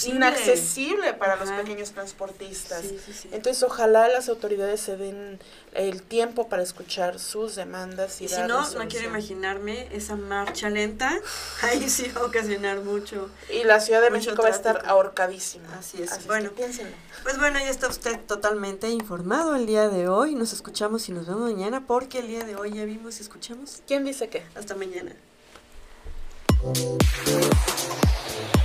inaccesible 0.07 1.15
para 1.15 1.37
los 1.37 1.51
pequeños 1.51 1.93
transportistas. 1.93 2.85
Entonces, 3.33 3.63
ojalá 3.63 4.09
las 4.09 4.29
autoridades 4.29 4.81
se 4.81 4.97
den 4.99 5.41
el 5.73 6.03
tiempo 6.03 6.49
para 6.49 6.63
escuchar 6.63 7.19
sus 7.19 7.57
demandas. 7.57 8.21
Y, 8.21 8.29
si 8.29 8.43
no, 8.43 8.69
no 8.71 8.89
quiero 8.89 9.09
imaginarme 9.09 9.89
esa 9.97 10.17
marcha 10.17 10.69
lenta, 10.69 11.19
ahí 11.63 11.89
sí 11.89 12.11
va 12.15 12.21
a 12.21 12.25
ocasionar 12.25 12.81
mucho. 12.81 13.31
Y 13.51 13.65
la 13.65 13.81
Ciudad 13.81 14.03
de 14.03 14.11
México 14.11 14.43
va 14.43 14.49
a 14.49 14.53
estar 14.53 14.83
ahorcadísima. 14.87 15.79
Así 15.79 16.03
es. 16.03 16.27
bueno, 16.27 16.51
piénsenlo. 16.51 16.95
Pues 17.23 17.39
bueno, 17.39 17.59
ya 17.59 17.71
está 17.71 17.89
usted 17.89 18.21
totalmente 18.27 18.91
informado 18.91 19.57
el 19.57 19.67
día 19.67 19.89
de 19.89 20.09
hoy. 20.09 20.35
Nos 20.35 20.53
escuchamos 20.53 21.09
y 21.09 21.13
nos 21.13 21.27
vemos 21.27 21.51
mañana 21.51 21.87
porque 21.87 22.19
el 22.19 22.29
día 22.29 22.45
de 22.45 22.57
hoy 22.57 22.75
ya 22.75 22.85
vimos 22.85 23.19
y 23.19 23.23
escuchamos. 23.23 23.83
¿Quién 23.87 24.05
dice 24.05 24.29
qué? 24.29 24.45
Hasta 24.55 24.75
mañana. 24.75 25.17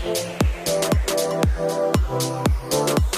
Thank 0.05 0.29
you. 3.03 3.14